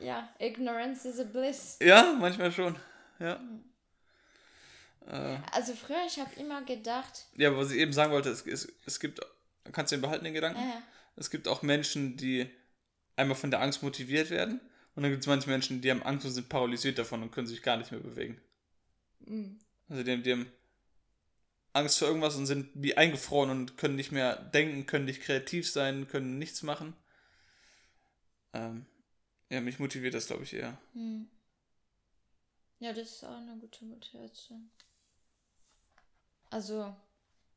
ja, 0.00 0.28
ignorance 0.38 1.08
is 1.08 1.18
a 1.20 1.24
bliss. 1.24 1.78
Ja, 1.82 2.14
manchmal 2.18 2.50
schon. 2.52 2.76
Ja. 3.18 3.40
Äh, 5.06 5.38
Also 5.52 5.74
früher, 5.74 6.04
ich 6.06 6.18
habe 6.18 6.30
immer 6.38 6.62
gedacht, 6.62 7.26
ja, 7.36 7.48
aber 7.48 7.58
was 7.58 7.70
ich 7.70 7.78
eben 7.78 7.92
sagen 7.92 8.12
wollte, 8.12 8.30
es, 8.30 8.46
es, 8.46 8.72
es 8.86 9.00
gibt, 9.00 9.20
kannst 9.72 9.92
du 9.92 9.96
den 9.96 10.02
behalten, 10.02 10.24
den 10.24 10.34
Gedanken? 10.34 10.60
äh, 10.60 10.80
Es 11.16 11.30
gibt 11.30 11.48
auch 11.48 11.62
Menschen, 11.62 12.16
die 12.16 12.48
einmal 13.16 13.36
von 13.36 13.50
der 13.50 13.60
Angst 13.62 13.82
motiviert 13.82 14.30
werden. 14.30 14.60
Und 14.94 15.02
dann 15.02 15.12
gibt 15.12 15.22
es 15.22 15.26
manche 15.28 15.48
Menschen, 15.48 15.80
die 15.80 15.90
haben 15.90 16.02
Angst 16.02 16.26
und 16.26 16.32
sind 16.32 16.48
paralysiert 16.48 16.98
davon 16.98 17.22
und 17.22 17.30
können 17.30 17.46
sich 17.46 17.62
gar 17.62 17.76
nicht 17.76 17.92
mehr 17.92 18.00
bewegen. 18.00 18.40
mh, 19.20 19.50
Also 19.88 20.02
die, 20.02 20.22
die 20.22 20.32
haben 20.32 20.52
Angst 21.78 21.98
vor 21.98 22.08
irgendwas 22.08 22.36
und 22.36 22.46
sind 22.46 22.68
wie 22.74 22.96
eingefroren 22.96 23.50
und 23.50 23.76
können 23.76 23.96
nicht 23.96 24.12
mehr 24.12 24.36
denken, 24.36 24.86
können 24.86 25.06
nicht 25.06 25.22
kreativ 25.22 25.70
sein, 25.70 26.08
können 26.08 26.38
nichts 26.38 26.62
machen. 26.62 26.94
Ähm, 28.52 28.86
ja, 29.50 29.60
mich 29.60 29.78
motiviert 29.78 30.14
das, 30.14 30.26
glaube 30.26 30.44
ich, 30.44 30.54
eher. 30.54 30.78
mh. 30.94 31.26
ja, 32.80 32.92
das 32.92 33.08
ist 33.08 33.24
auch 33.24 33.36
eine 33.36 33.56
gute 33.58 33.84
Motivation. 33.84 34.70
Also, 36.50 36.94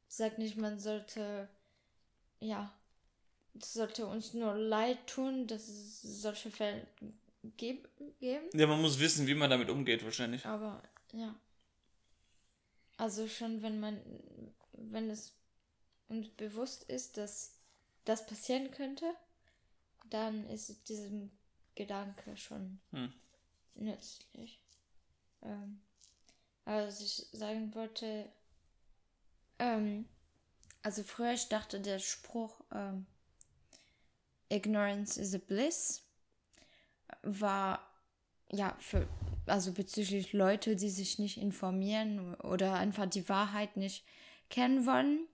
ich 0.10 0.16
sag 0.16 0.38
nicht, 0.38 0.58
man 0.58 0.80
sollte, 0.80 1.48
ja, 2.40 2.74
es 3.60 3.74
sollte 3.74 4.06
uns 4.06 4.34
nur 4.34 4.54
leid 4.56 5.08
tun, 5.08 5.48
dass 5.48 5.68
es 5.68 6.02
solche 6.02 6.52
Fälle 6.52 6.88
geb 7.58 7.90
geben. 8.20 8.46
Ja, 8.54 8.68
man 8.68 8.82
muss 8.82 9.00
wissen, 9.00 9.28
wie 9.28 9.34
man 9.34 9.50
damit 9.50 9.70
umgeht, 9.70 10.04
wahrscheinlich. 10.04 10.46
Aber 10.46 10.82
ja. 11.14 11.36
Also 13.02 13.28
schon, 13.28 13.64
wenn 13.64 13.80
man, 13.80 14.00
wenn 14.74 15.10
es 15.10 15.34
uns 16.08 16.30
bewusst 16.30 16.84
ist, 16.84 17.18
dass 17.18 17.56
das 18.06 18.28
passieren 18.28 18.70
könnte, 18.70 19.12
dann 20.12 20.48
ist 20.48 20.88
diesem 20.88 21.32
Gedanke 21.74 22.38
schon 22.38 22.80
Hm. 22.92 23.12
nützlich. 23.74 24.62
Ähm, 25.42 25.82
aber 26.66 26.86
was 26.86 27.02
ich 27.02 27.26
sagen 27.32 27.74
wollte, 27.74 28.32
ähm, 29.58 30.08
also 30.84 31.02
früher 31.02 31.34
ich 31.34 31.50
dachte 31.50 31.82
der 31.82 31.98
Spruch 31.98 32.62
ähm, 32.72 33.08
Ignorance 34.50 35.20
is 35.20 35.34
a 35.34 35.40
bliss 35.40 36.04
war 37.24 37.84
ja 38.52 38.78
für 38.80 39.08
also 39.46 39.74
bezüglich 39.74 40.34
Leute, 40.34 40.76
die 40.76 40.90
sich 40.90 41.20
nicht 41.20 41.38
informieren 41.38 42.36
oder 42.36 42.74
einfach 42.76 43.08
die 43.08 43.28
Wahrheit 43.30 43.78
nicht 43.78 44.06
kennen 44.50 44.86
wollen. 44.86 45.28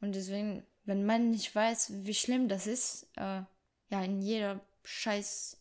Und 0.00 0.14
deswegen, 0.14 0.64
wenn 0.84 1.04
man 1.04 1.30
nicht 1.30 1.54
weiß, 1.54 2.04
wie 2.04 2.14
schlimm 2.14 2.48
das 2.48 2.66
ist, 2.66 3.08
äh, 3.16 3.42
ja, 3.90 4.02
in 4.04 4.20
jeder 4.22 4.60
scheiß 4.84 5.58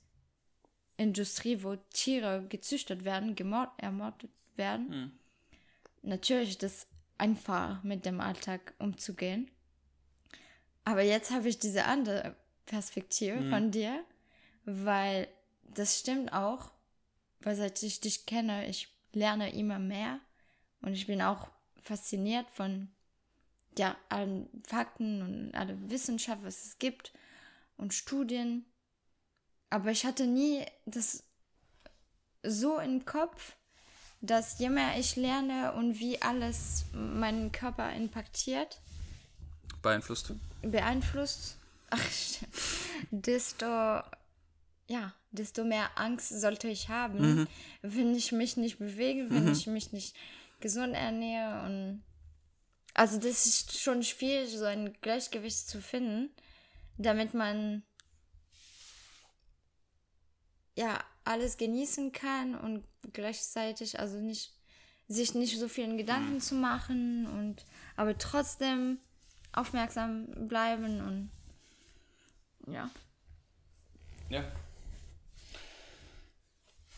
Industrie, 0.98 1.64
wo 1.64 1.76
Tiere 1.92 2.46
gezüchtet 2.48 3.04
werden, 3.04 3.36
gemord 3.36 3.70
ermordet 3.78 4.32
werden, 4.56 4.92
Hm. 4.92 5.12
natürlich 6.04 6.52
ist 6.52 6.64
das 6.64 6.88
einfach 7.18 7.84
mit 7.84 8.06
dem 8.06 8.22
Alltag 8.22 8.74
umzugehen. 8.80 9.50
Aber 10.84 11.02
jetzt 11.02 11.32
habe 11.32 11.50
ich 11.50 11.58
diese 11.60 11.86
andere 11.86 12.36
Perspektive 12.66 13.42
Mhm. 13.42 13.50
von 13.50 13.72
dir, 13.72 14.04
weil 14.66 15.28
das 15.64 16.00
stimmt 16.00 16.32
auch, 16.32 16.72
weil 17.42 17.56
seit 17.56 17.82
ich 17.84 18.02
dich 18.02 18.26
kenne, 18.26 18.68
ich 18.68 18.90
lerne 19.14 19.54
immer 19.54 19.80
mehr 19.80 20.20
und 20.82 20.94
ich 20.94 21.08
bin 21.08 21.22
auch 21.22 21.50
fasziniert 21.82 22.50
von 22.52 22.90
ja, 23.78 23.96
allen 24.10 24.50
Fakten 24.66 25.22
und 25.22 25.56
alle 25.56 25.78
Wissenschaft, 25.90 26.44
was 26.44 26.66
es 26.66 26.80
gibt 26.80 27.14
und 27.78 27.94
Studien. 27.94 28.66
Aber 29.70 29.92
ich 29.92 30.06
hatte 30.06 30.28
nie 30.28 30.66
das 30.86 31.24
so 32.44 32.80
im 32.80 33.06
Kopf, 33.06 33.56
dass 34.22 34.60
je 34.60 34.70
mehr 34.70 34.98
ich 34.98 35.16
lerne 35.16 35.74
und 35.74 36.00
wie 36.00 36.22
alles 36.22 36.86
meinen 36.94 37.52
Körper 37.52 37.94
impactiert, 37.94 38.80
Beeinflusst. 39.82 40.34
beeinflusst, 40.64 41.58
ach, 41.92 42.10
desto, 43.12 44.02
ja, 44.88 45.14
desto 45.32 45.64
mehr 45.64 45.98
Angst 45.98 46.30
sollte 46.30 46.68
ich 46.68 46.90
haben, 46.90 47.48
wenn 47.82 48.16
ich 48.16 48.32
mich 48.32 48.58
nicht 48.58 48.78
bewege, 48.78 49.30
wenn 49.30 49.52
ich 49.52 49.68
mich 49.68 49.92
nicht 49.92 50.16
gesund 50.60 50.94
ernähre 50.94 51.66
und 51.66 52.04
also 52.94 53.18
das 53.18 53.46
ist 53.46 53.78
schon 53.78 54.04
schwierig, 54.04 54.58
so 54.58 54.64
ein 54.64 54.96
Gleichgewicht 55.02 55.68
zu 55.68 55.82
finden, 55.82 56.30
damit 56.98 57.34
man 57.34 57.84
ja 60.76 61.04
alles 61.26 61.58
genießen 61.58 62.14
kann 62.14 62.56
und 62.56 62.86
gleichzeitig 63.12 64.00
also 64.00 64.18
nicht 64.20 64.54
sich 65.08 65.36
nicht 65.36 65.60
so 65.60 65.68
vielen 65.68 65.98
Gedanken 65.98 66.42
zu 66.42 66.56
machen 66.56 67.28
und 67.28 67.66
aber 67.96 68.18
trotzdem 68.18 68.98
aufmerksam 69.52 70.48
bleiben 70.48 71.02
und 72.66 72.74
ja. 72.74 72.90
Ja. 74.30 74.44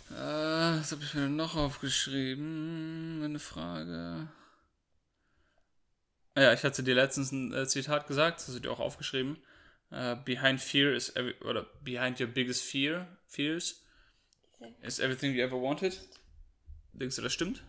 Äh, 0.09 0.79
was 0.79 0.91
habe 0.91 1.03
ich 1.03 1.13
mir 1.13 1.27
noch 1.29 1.55
aufgeschrieben? 1.55 3.21
Eine 3.23 3.39
Frage. 3.39 4.27
Ah 6.35 6.41
Ja, 6.41 6.53
ich 6.53 6.63
hatte 6.63 6.83
dir 6.83 6.95
letztens 6.95 7.31
ein 7.31 7.53
äh, 7.53 7.67
Zitat 7.67 8.07
gesagt, 8.07 8.39
das 8.39 8.47
hast 8.47 8.55
du 8.55 8.59
dir 8.59 8.71
auch 8.71 8.79
aufgeschrieben. 8.79 9.37
Äh, 9.91 10.15
behind 10.23 10.61
fear 10.61 10.93
is 10.93 11.15
every, 11.15 11.33
oder 11.41 11.65
behind 11.83 12.19
your 12.19 12.27
biggest 12.27 12.63
fear, 12.63 13.07
fears 13.27 13.81
is 14.81 14.99
everything 14.99 15.33
you 15.33 15.41
ever 15.43 15.59
wanted. 15.61 15.99
Denkst 16.93 17.15
du, 17.15 17.21
das 17.21 17.33
stimmt? 17.33 17.63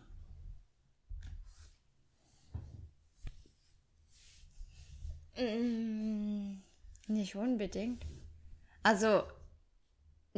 Mm, 5.36 6.60
Nicht 7.06 7.36
unbedingt. 7.36 8.04
Also, 8.82 9.24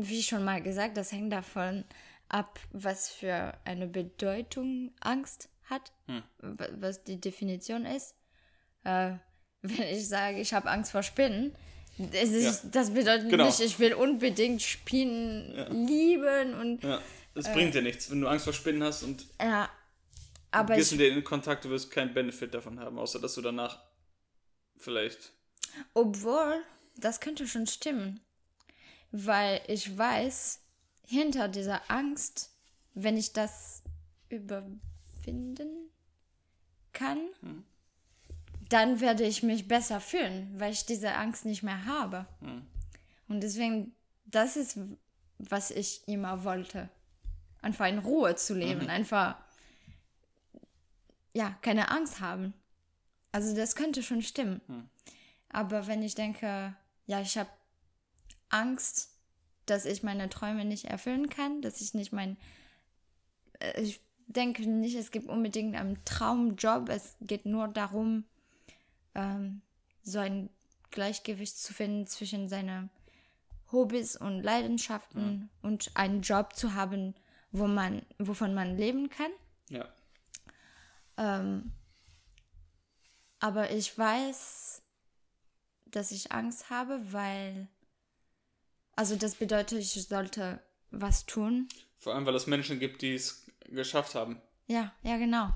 wie 0.09 0.23
schon 0.23 0.45
mal 0.45 0.63
gesagt, 0.63 0.97
das 0.97 1.13
hängt 1.13 1.33
davon 1.33 1.85
ab, 2.29 2.59
was 2.73 3.11
für 3.11 3.55
eine 3.65 3.87
Bedeutung 3.87 4.93
Angst 5.01 5.49
hat, 5.65 5.93
Hm. 6.07 6.23
wa- 6.39 6.69
was 6.79 7.05
die 7.05 7.21
Definition 7.21 7.85
ist. 7.87 8.15
Äh, 8.85 9.13
wenn 9.63 9.83
ich 9.89 10.09
sage, 10.09 10.41
ich 10.41 10.53
habe 10.55 10.71
Angst 10.71 10.93
vor 10.93 11.03
Spinnen, 11.03 11.55
das, 11.99 12.31
ist, 12.31 12.65
das 12.73 12.93
bedeutet 12.95 13.29
Genau. 13.29 13.45
nicht, 13.47 13.61
ich 13.61 13.79
will 13.79 13.93
unbedingt 13.95 14.63
Spinnen 14.63 15.87
lieben 15.87 16.55
und 16.55 16.83
Ja, 16.83 17.03
das 17.35 17.53
bringt 17.53 17.75
dir 17.75 17.83
nichts, 17.83 18.11
wenn 18.11 18.21
du 18.23 18.29
Angst 18.29 18.45
vor 18.45 18.55
Spinnen 18.55 18.83
hast 18.83 19.03
und 19.03 19.27
ja, 19.41 19.69
aber 20.51 20.75
gehst 20.77 20.93
ich, 20.93 20.99
mit 20.99 21.07
denen 21.07 21.19
in 21.19 21.25
Kontakt, 21.25 21.65
du 21.65 21.71
wirst 21.71 21.91
keinen 21.91 22.15
Benefit 22.15 22.55
davon 22.55 22.81
haben, 22.81 22.99
außer 22.99 23.21
dass 23.21 23.35
du 23.35 23.43
danach 23.43 23.83
vielleicht. 24.79 25.33
obwohl, 25.95 26.63
das 26.97 27.21
könnte 27.21 27.47
schon 27.47 27.67
stimmen, 27.67 28.21
weil 29.13 29.61
ich 29.67 29.97
weiß, 29.97 30.61
hinter 31.07 31.49
dieser 31.49 31.91
Angst, 31.91 32.51
wenn 32.95 33.17
ich 33.17 33.33
das 33.33 33.83
überwinden 34.29 35.91
kann, 36.93 37.19
dann 38.69 39.01
werde 39.01 39.25
ich 39.25 39.43
mich 39.43 39.67
besser 39.67 40.01
fühlen, 40.01 40.55
weil 40.59 40.73
ich 40.73 40.87
diese 40.87 41.15
Angst 41.15 41.45
nicht 41.45 41.63
mehr 41.63 41.85
habe. 41.87 42.27
Und 43.29 43.41
deswegen, 43.43 43.93
das 44.27 44.57
ist, 44.57 44.79
was 45.39 45.71
ich 45.71 46.07
immer 46.07 46.45
wollte. 46.45 46.89
Einfach 47.63 47.87
in 47.87 47.99
Ruhe 47.99 48.37
zu 48.37 48.55
leben, 48.55 48.89
einfach, 48.89 49.37
ja, 51.35 51.59
keine 51.63 51.91
Angst 51.91 52.21
haben. 52.21 52.55
Also 53.33 53.55
das 53.55 53.75
könnte 53.75 54.03
schon 54.03 54.23
stimmen. 54.23 54.61
Aber 55.49 55.87
wenn 55.87 56.03
ich 56.03 56.15
denke, 56.15 56.75
ja, 57.07 57.21
ich 57.21 57.37
habe 57.37 57.51
Angst, 58.51 59.17
dass 59.67 59.85
ich 59.85 60.03
meine 60.03 60.29
Träume 60.29 60.65
nicht 60.65 60.87
erfüllen 60.87 61.29
kann, 61.29 61.63
dass 61.63 61.81
ich 61.81 61.95
nicht 61.95 62.13
mein, 62.13 62.37
äh, 63.61 63.81
ich 63.81 64.01
denke 64.27 64.69
nicht, 64.69 64.97
es 64.97 65.11
gibt 65.11 65.29
unbedingt 65.29 65.77
einen 65.77 66.05
Traumjob. 66.05 66.89
Es 66.89 67.17
geht 67.21 67.47
nur 67.47 67.69
darum, 67.69 68.25
ähm, 69.15 69.63
so 70.03 70.19
ein 70.19 70.51
Gleichgewicht 70.91 71.59
zu 71.59 71.73
finden 71.73 72.07
zwischen 72.07 72.49
seinen 72.49 72.91
Hobbys 73.73 74.17
und 74.17 74.43
Leidenschaften 74.43 75.49
und 75.63 75.91
einen 75.95 76.23
Job 76.23 76.55
zu 76.55 76.75
haben, 76.75 77.15
wo 77.53 77.67
man, 77.67 78.03
wovon 78.19 78.55
man 78.55 78.77
leben 78.77 79.09
kann. 79.09 79.31
Ja. 79.69 79.89
Ähm, 81.17 81.73
aber 83.39 83.71
ich 83.71 83.97
weiß, 83.97 84.83
dass 85.87 86.11
ich 86.11 86.33
Angst 86.33 86.71
habe, 86.71 87.01
weil, 87.13 87.69
also 89.01 89.17
das 89.17 89.35
bedeutet, 89.37 89.79
ich 89.79 89.93
sollte 90.07 90.61
was 90.91 91.25
tun. 91.25 91.69
Vor 91.97 92.15
allem, 92.15 92.27
weil 92.27 92.35
es 92.35 92.47
Menschen 92.47 92.79
gibt, 92.79 93.01
die 93.01 93.15
es 93.15 93.47
geschafft 93.65 94.15
haben. 94.15 94.43
Ja, 94.67 94.93
ja, 95.03 95.17
genau. 95.17 95.49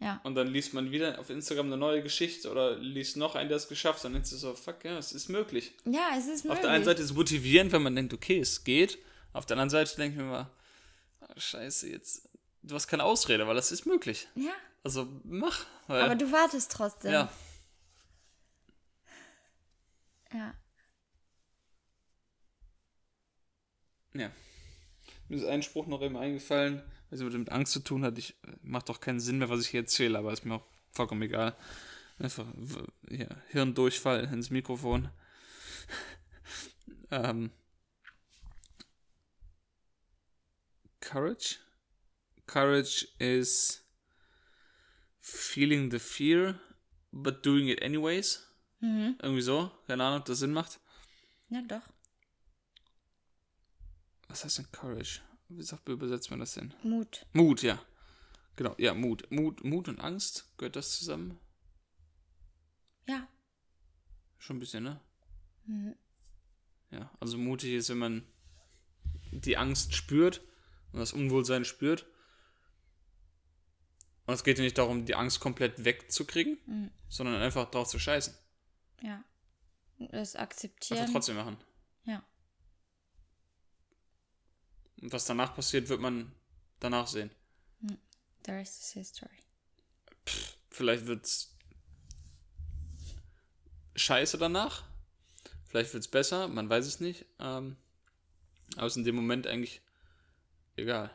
Ja, 0.00 0.20
Und 0.24 0.34
dann 0.34 0.48
liest 0.48 0.74
man 0.74 0.90
wieder 0.90 1.18
auf 1.20 1.30
Instagram 1.30 1.66
eine 1.66 1.76
neue 1.76 2.02
Geschichte 2.02 2.50
oder 2.50 2.76
liest 2.76 3.16
noch 3.16 3.36
einen, 3.36 3.48
der 3.48 3.56
es 3.58 3.68
geschafft 3.68 3.98
hat. 4.00 4.06
Dann 4.06 4.14
denkst 4.14 4.30
du 4.30 4.36
so, 4.36 4.54
fuck, 4.56 4.84
ja, 4.84 4.98
es 4.98 5.12
ist 5.12 5.28
möglich. 5.28 5.74
ja, 5.84 6.08
es 6.16 6.26
ist 6.26 6.44
möglich. 6.44 6.50
Auf 6.52 6.60
der 6.60 6.70
einen 6.70 6.84
Seite 6.84 7.00
ist 7.02 7.10
es 7.10 7.16
motivierend, 7.16 7.70
wenn 7.70 7.82
man 7.84 7.94
denkt, 7.94 8.12
okay, 8.12 8.40
es 8.40 8.64
geht. 8.64 8.98
Auf 9.32 9.46
der 9.46 9.54
anderen 9.56 9.70
Seite 9.70 9.94
denke 9.96 10.16
ich 10.18 10.22
mir 10.24 10.28
mal, 10.30 10.50
ah, 11.20 11.34
scheiße, 11.36 11.88
jetzt, 11.88 12.28
du 12.62 12.74
hast 12.74 12.88
keine 12.88 13.04
Ausrede, 13.04 13.46
weil 13.46 13.54
das 13.54 13.70
ist 13.70 13.86
möglich. 13.86 14.26
ja, 14.34 14.52
Also 14.82 15.08
mach. 15.22 15.66
Aber 15.86 16.16
du 16.16 16.30
wartest 16.32 16.72
trotzdem. 16.72 17.12
ja, 17.12 17.28
ja. 20.32 20.54
Ja. 24.18 24.30
Mir 25.28 25.36
ist 25.36 25.44
ein 25.44 25.62
Spruch 25.62 25.86
noch 25.86 26.02
eben 26.02 26.16
eingefallen, 26.16 26.82
was 27.10 27.20
mit 27.20 27.50
Angst 27.50 27.72
zu 27.72 27.80
tun 27.80 28.04
hat. 28.04 28.18
Ich 28.18 28.34
macht 28.62 28.88
doch 28.88 29.00
keinen 29.00 29.20
Sinn 29.20 29.38
mehr, 29.38 29.50
was 29.50 29.60
ich 29.60 29.68
hier 29.68 29.80
erzähle, 29.80 30.18
aber 30.18 30.32
ist 30.32 30.44
mir 30.44 30.54
auch 30.54 30.64
vollkommen 30.92 31.22
egal. 31.22 31.56
Einfach 32.18 32.46
ja, 33.10 33.28
Hirndurchfall 33.48 34.24
ins 34.24 34.50
Mikrofon. 34.50 35.08
ähm, 37.10 37.50
courage. 41.00 41.58
Courage 42.46 43.06
is 43.18 43.84
feeling 45.20 45.90
the 45.90 45.98
fear, 45.98 46.58
but 47.12 47.44
doing 47.44 47.68
it 47.68 47.82
anyways. 47.82 48.46
Mhm. 48.80 49.16
Irgendwie 49.22 49.42
so. 49.42 49.70
Keine 49.86 50.04
Ahnung, 50.04 50.20
ob 50.20 50.24
das 50.24 50.38
Sinn 50.38 50.52
macht. 50.52 50.80
Ja, 51.50 51.62
doch. 51.62 51.82
Was 54.28 54.44
heißt 54.44 54.58
denn 54.58 54.70
Courage? 54.72 55.20
Wie 55.48 55.62
sagt, 55.62 55.88
übersetzt 55.88 56.30
man 56.30 56.40
das 56.40 56.52
denn? 56.54 56.74
Mut. 56.82 57.26
Mut, 57.32 57.62
ja. 57.62 57.80
Genau, 58.56 58.74
ja, 58.78 58.92
Mut. 58.94 59.30
Mut, 59.30 59.64
Mut 59.64 59.88
und 59.88 60.00
Angst, 60.00 60.52
gehört 60.58 60.76
das 60.76 60.98
zusammen? 60.98 61.38
Ja. 63.06 63.26
Schon 64.38 64.56
ein 64.56 64.60
bisschen, 64.60 64.84
ne? 64.84 65.00
Mhm. 65.64 65.94
Ja, 66.90 67.10
also 67.20 67.38
mutig 67.38 67.72
ist, 67.72 67.88
wenn 67.90 67.98
man 67.98 68.26
die 69.30 69.56
Angst 69.56 69.94
spürt 69.94 70.42
und 70.92 71.00
das 71.00 71.12
Unwohlsein 71.12 71.64
spürt. 71.64 72.06
Und 74.26 74.34
es 74.34 74.44
geht 74.44 74.58
ja 74.58 74.64
nicht 74.64 74.76
darum, 74.76 75.06
die 75.06 75.14
Angst 75.14 75.40
komplett 75.40 75.84
wegzukriegen, 75.84 76.58
Mhm. 76.66 76.90
sondern 77.08 77.40
einfach 77.40 77.70
drauf 77.70 77.88
zu 77.88 77.98
scheißen. 77.98 78.34
Ja. 79.02 79.24
Das 79.98 80.34
Einfach 80.36 80.42
akzeptieren. 80.52 81.08
trotzdem 81.12 81.36
machen. 81.36 81.56
Ja. 82.04 82.22
Und 84.84 84.87
was 85.00 85.24
danach 85.24 85.54
passiert, 85.54 85.88
wird 85.88 86.00
man 86.00 86.32
danach 86.80 87.06
sehen. 87.06 87.30
The 88.46 88.52
rest 88.52 88.82
is 88.82 88.92
history. 88.92 89.38
Vielleicht 90.70 91.06
wird's 91.06 91.56
scheiße 93.96 94.38
danach. 94.38 94.84
Vielleicht 95.66 95.92
wird's 95.92 96.08
besser, 96.08 96.48
man 96.48 96.68
weiß 96.68 96.86
es 96.86 97.00
nicht. 97.00 97.26
Ähm, 97.38 97.76
aber 98.76 98.86
es 98.86 98.92
ist 98.94 98.98
in 98.98 99.04
dem 99.04 99.16
Moment 99.16 99.46
eigentlich 99.46 99.80
egal. 100.76 101.10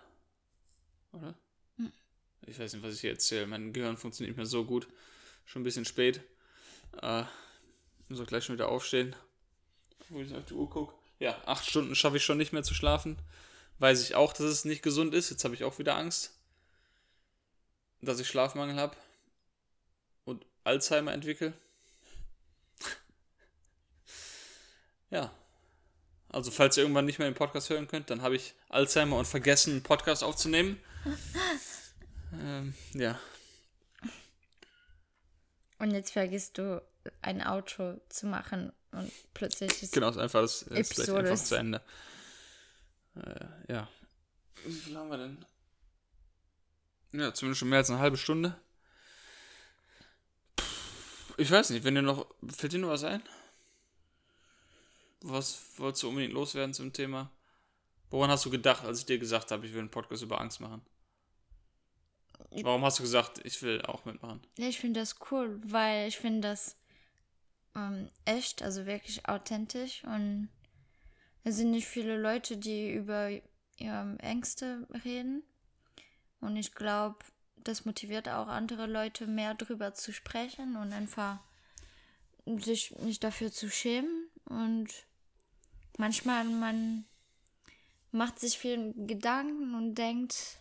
Oder? 1.12 1.36
Ich 2.46 2.60
weiß 2.60 2.74
nicht, 2.74 2.84
was 2.84 2.96
ich 2.96 3.02
hier 3.02 3.12
erzähle. 3.12 3.48
Mein 3.48 3.72
Gehirn 3.74 3.98
funktioniert 3.98 4.32
nicht 4.32 4.38
mehr 4.38 4.46
so 4.46 4.66
gut. 4.66 4.88
Schon 5.46 5.62
ein 5.62 5.66
bisschen 5.66 5.86
spät. 5.86 6.22
Äh, 7.02 7.24
muss 8.10 8.20
auch 8.20 8.28
gleich 8.28 8.44
schon 8.44 8.56
wieder 8.56 8.70
aufstehen. 8.70 9.16
Wo 10.10 10.20
ich 10.20 10.34
auf 10.36 10.46
die 10.46 10.54
Uhr 10.54 10.70
gucke. 10.70 10.94
Ja, 11.20 11.42
acht 11.46 11.70
Stunden 11.70 11.96
schaffe 11.96 12.18
ich 12.18 12.26
schon 12.26 12.38
nicht 12.38 12.52
mehr 12.52 12.64
zu 12.64 12.74
schlafen. 12.74 13.18
Weiß 13.80 14.02
ich 14.02 14.16
auch, 14.16 14.34
dass 14.34 14.46
es 14.46 14.66
nicht 14.66 14.82
gesund 14.82 15.14
ist. 15.14 15.30
Jetzt 15.30 15.44
habe 15.44 15.56
ich 15.56 15.64
auch 15.64 15.80
wieder 15.80 15.96
Angst, 15.98 16.32
dass 18.02 18.20
ich 18.20 18.28
Schlafmangel 18.28 18.76
habe 18.76 18.96
und 20.26 20.46
Alzheimer 20.64 21.14
entwickle. 21.14 21.54
ja. 25.10 25.32
Also, 26.30 26.50
falls 26.50 26.78
ihr 26.78 26.84
irgendwann 26.84 27.06
nicht 27.06 27.20
mehr 27.20 27.30
den 27.30 27.36
Podcast 27.36 27.70
hören 27.70 27.88
könnt, 27.88 28.10
dann 28.10 28.24
habe 28.24 28.36
ich 28.36 28.56
Alzheimer 28.70 29.18
und 29.18 29.26
vergessen, 29.28 29.74
einen 29.74 29.84
Podcast 29.84 30.24
aufzunehmen. 30.24 30.82
ähm, 32.34 32.74
ja. 32.94 33.20
Und 35.78 35.92
jetzt 35.92 36.12
vergisst 36.12 36.58
du, 36.58 36.82
ein 37.22 37.44
Auto 37.44 38.00
zu 38.10 38.26
machen 38.28 38.72
und 38.92 39.12
plötzlich 39.34 39.84
ist 39.84 39.94
Genau, 39.94 40.10
ist 40.10 40.18
einfach, 40.18 40.42
das 40.42 40.62
ist 40.62 40.68
vielleicht 40.70 40.92
Episode 40.92 41.20
einfach 41.20 41.34
ist- 41.34 41.48
zu 41.48 41.56
Ende. 41.56 41.82
Äh, 43.16 43.74
ja. 43.74 43.90
Wie 44.66 44.72
viel 44.72 44.98
haben 44.98 45.10
wir 45.10 45.18
denn? 45.18 45.46
Ja, 47.12 47.34
zumindest 47.34 47.60
schon 47.60 47.70
mehr 47.70 47.80
als 47.80 47.90
eine 47.90 48.00
halbe 48.00 48.18
Stunde. 48.18 48.60
Ich 51.38 51.50
weiß 51.50 51.72
nicht, 51.72 51.84
wenn 51.84 51.96
dir 51.96 52.02
noch. 52.02 52.28
Fällt 52.50 52.74
dir 52.74 52.80
noch 52.80 52.90
was 52.90 53.04
ein? 53.04 53.22
Was 55.22 55.78
wolltest 55.78 56.04
du 56.04 56.10
unbedingt 56.10 56.34
loswerden 56.34 56.74
zum 56.74 56.92
Thema? 56.94 57.32
Woran 58.10 58.30
hast 58.30 58.46
du 58.46 58.50
gedacht, 58.50 58.84
als 58.84 59.00
ich 59.00 59.06
dir 59.06 59.18
gesagt 59.18 59.52
habe, 59.52 59.66
ich 59.66 59.74
will 59.74 59.80
einen 59.80 59.90
Podcast 59.90 60.22
über 60.22 60.40
Angst 60.40 60.60
machen? 60.60 60.86
Warum 62.62 62.84
hast 62.84 63.00
du 63.00 63.04
gesagt, 63.04 63.42
ich 63.44 63.62
will 63.64 63.82
auch 63.84 64.06
mitmachen? 64.06 64.42
Ja, 64.58 64.68
ich 64.68 64.80
finde 64.80 65.00
das 65.00 65.16
cool, 65.32 65.60
weil 65.66 66.08
ich 66.08 66.18
finde 66.18 66.48
das 66.48 66.76
ähm, 67.76 68.10
echt, 68.26 68.62
also 68.62 68.86
wirklich 68.86 69.28
authentisch 69.28 70.04
und 70.04 70.50
es 71.44 71.58
sind 71.58 71.72
nicht 71.72 71.88
viele 71.88 72.18
Leute, 72.18 72.58
die 72.58 72.92
über 72.92 73.30
ihre 73.78 74.18
Ängste 74.20 74.88
reden. 75.04 75.44
Und 76.40 76.56
ich 76.58 76.74
glaube, 76.74 77.18
das 77.58 77.86
motiviert 77.86 78.30
auch 78.30 78.48
andere 78.48 78.86
Leute 78.86 79.28
mehr 79.28 79.54
drüber 79.54 79.94
zu 79.94 80.12
sprechen 80.14 80.76
und 80.76 80.94
einfach 80.94 81.40
sich 82.46 82.96
nicht 82.98 83.24
dafür 83.24 83.52
zu 83.52 83.70
schämen. 83.70 84.30
Und 84.46 84.90
manchmal 85.98 86.46
man 86.46 87.06
macht 88.12 88.40
sich 88.40 88.58
viel 88.58 88.94
Gedanken 88.96 89.74
und 89.76 89.96
denkt, 89.96 90.60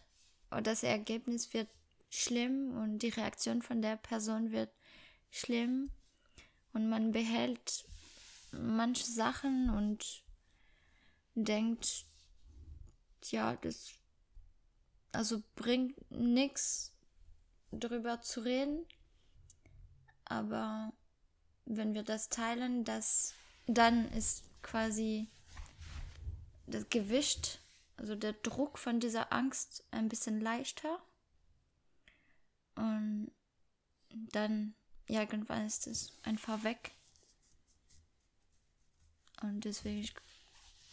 oh, 0.51 0.61
das 0.61 0.83
Ergebnis 0.83 1.53
wird 1.53 1.69
schlimm 2.11 2.77
und 2.77 3.01
die 3.01 3.09
Reaktion 3.09 3.63
von 3.63 3.83
der 3.83 3.97
Person 3.97 4.53
wird 4.53 4.71
schlimm. 5.31 5.91
Und 6.73 6.89
man 6.89 7.13
behält 7.13 7.85
manche 8.53 9.05
Sachen 9.05 9.71
und 9.71 10.22
denkt, 11.35 12.07
ja, 13.31 13.57
das 13.57 13.93
also 15.13 15.43
bringt 15.55 16.11
nichts 16.11 16.93
drüber 17.71 18.21
zu 18.21 18.41
reden. 18.41 18.87
Aber 20.25 20.93
wenn 21.67 21.95
wir 21.95 22.03
das 22.03 22.29
teilen, 22.29 22.85
das, 22.85 23.35
dann 23.67 24.11
ist 24.13 24.45
quasi 24.63 25.29
das 26.67 26.89
Gewicht, 26.89 27.61
also 27.97 28.15
der 28.17 28.33
Druck 28.33 28.79
von 28.79 29.01
dieser 29.01 29.33
Angst 29.33 29.85
ein 29.91 30.09
bisschen 30.09 30.41
leichter. 30.41 30.99
Und 32.75 33.31
dann 34.11 34.75
irgendwann 35.07 35.67
ist 35.67 35.87
es 35.87 36.19
einfach 36.23 36.65
weg. 36.65 36.93
Und 39.43 39.65
deswegen, 39.65 40.01
ich, 40.01 40.15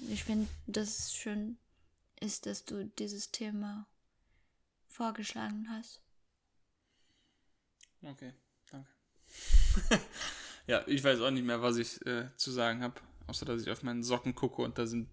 ich 0.08 0.24
finde, 0.24 0.48
dass 0.68 1.00
es 1.00 1.14
schön 1.14 1.58
ist, 2.20 2.46
dass 2.46 2.66
du 2.66 2.86
dieses 2.86 3.32
Thema 3.32 3.88
vorgeschlagen 4.88 5.68
hast. 5.70 6.02
Okay, 8.02 8.34
danke. 8.72 8.90
ja, 10.68 10.84
ich 10.88 11.04
weiß 11.04 11.22
auch 11.22 11.32
nicht 11.32 11.46
mehr, 11.46 11.62
was 11.62 11.78
ich 11.78 12.06
äh, 12.06 12.30
zu 12.38 12.52
sagen 12.52 12.82
habe, 12.82 13.00
außer 13.28 13.46
dass 13.46 13.62
ich 13.62 13.70
auf 13.70 13.84
meinen 13.84 14.04
Socken 14.04 14.36
gucke 14.36 14.62
und 14.62 14.78
da 14.78 14.88
sind 14.88 15.10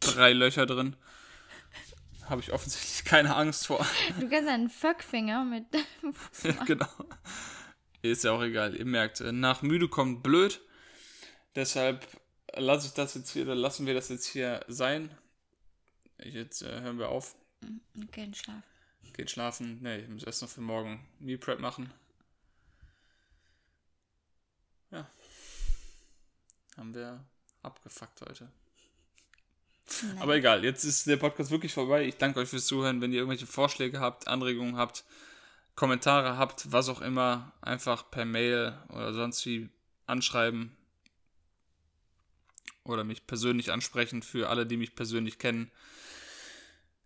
drei 0.00 0.32
Löcher 0.32 0.66
drin. 0.66 0.96
Habe 2.24 2.40
ich 2.40 2.52
offensichtlich 2.52 3.04
keine 3.10 3.36
Angst 3.36 3.66
vor. 3.66 3.86
Du 4.20 4.28
kannst 4.28 4.48
einen 4.48 4.70
Fuckfinger 4.70 5.44
mit. 5.44 5.66
genau. 6.66 6.88
Ist 8.02 8.24
ja 8.24 8.32
auch 8.32 8.42
egal. 8.42 8.74
Ihr 8.76 8.84
merkt, 8.84 9.20
äh, 9.20 9.32
nach 9.32 9.62
müde 9.62 9.88
kommt 9.88 10.22
blöd. 10.22 10.60
Deshalb 11.54 12.06
lasse 12.56 12.88
ich 12.88 12.94
das 12.94 13.14
jetzt 13.14 13.30
hier, 13.30 13.42
oder 13.42 13.54
lassen 13.54 13.86
wir 13.86 13.94
das 13.94 14.08
jetzt 14.08 14.26
hier 14.26 14.64
sein. 14.68 15.10
Jetzt 16.18 16.62
äh, 16.62 16.80
hören 16.80 16.98
wir 16.98 17.08
auf. 17.08 17.34
Gehen 18.12 18.34
schlafen. 18.34 18.62
Geht 19.12 19.30
schlafen. 19.30 19.82
Ne, 19.82 20.00
ich 20.00 20.08
muss 20.08 20.24
erst 20.24 20.42
noch 20.42 20.48
für 20.48 20.60
morgen 20.60 21.06
Meal 21.18 21.38
Prep 21.38 21.60
machen. 21.60 21.92
Ja. 24.90 25.08
Haben 26.76 26.94
wir 26.94 27.24
abgefuckt 27.62 28.20
heute. 28.22 28.50
Nein. 30.02 30.18
Aber 30.18 30.36
egal, 30.36 30.64
jetzt 30.64 30.84
ist 30.84 31.06
der 31.06 31.16
Podcast 31.16 31.50
wirklich 31.50 31.72
vorbei. 31.72 32.04
Ich 32.04 32.16
danke 32.16 32.40
euch 32.40 32.48
fürs 32.48 32.66
Zuhören. 32.66 33.00
Wenn 33.00 33.12
ihr 33.12 33.18
irgendwelche 33.18 33.46
Vorschläge 33.46 34.00
habt, 34.00 34.28
Anregungen 34.28 34.76
habt, 34.76 35.04
Kommentare 35.74 36.36
habt, 36.36 36.72
was 36.72 36.88
auch 36.88 37.00
immer, 37.00 37.52
einfach 37.60 38.10
per 38.10 38.24
Mail 38.24 38.78
oder 38.88 39.12
sonst 39.12 39.44
wie 39.46 39.68
anschreiben 40.06 40.76
oder 42.84 43.04
mich 43.04 43.26
persönlich 43.26 43.72
ansprechen 43.72 44.22
für 44.22 44.48
alle, 44.48 44.66
die 44.66 44.76
mich 44.76 44.94
persönlich 44.94 45.38
kennen. 45.38 45.70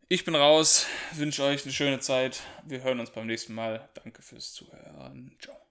Ich 0.08 0.24
bin 0.24 0.34
raus, 0.34 0.86
wünsche 1.12 1.42
euch 1.42 1.64
eine 1.64 1.72
schöne 1.72 2.00
Zeit. 2.00 2.40
Wir 2.64 2.82
hören 2.82 3.00
uns 3.00 3.10
beim 3.10 3.26
nächsten 3.26 3.54
Mal. 3.54 3.88
Danke 3.94 4.22
fürs 4.22 4.54
Zuhören. 4.54 5.36
Ciao. 5.38 5.67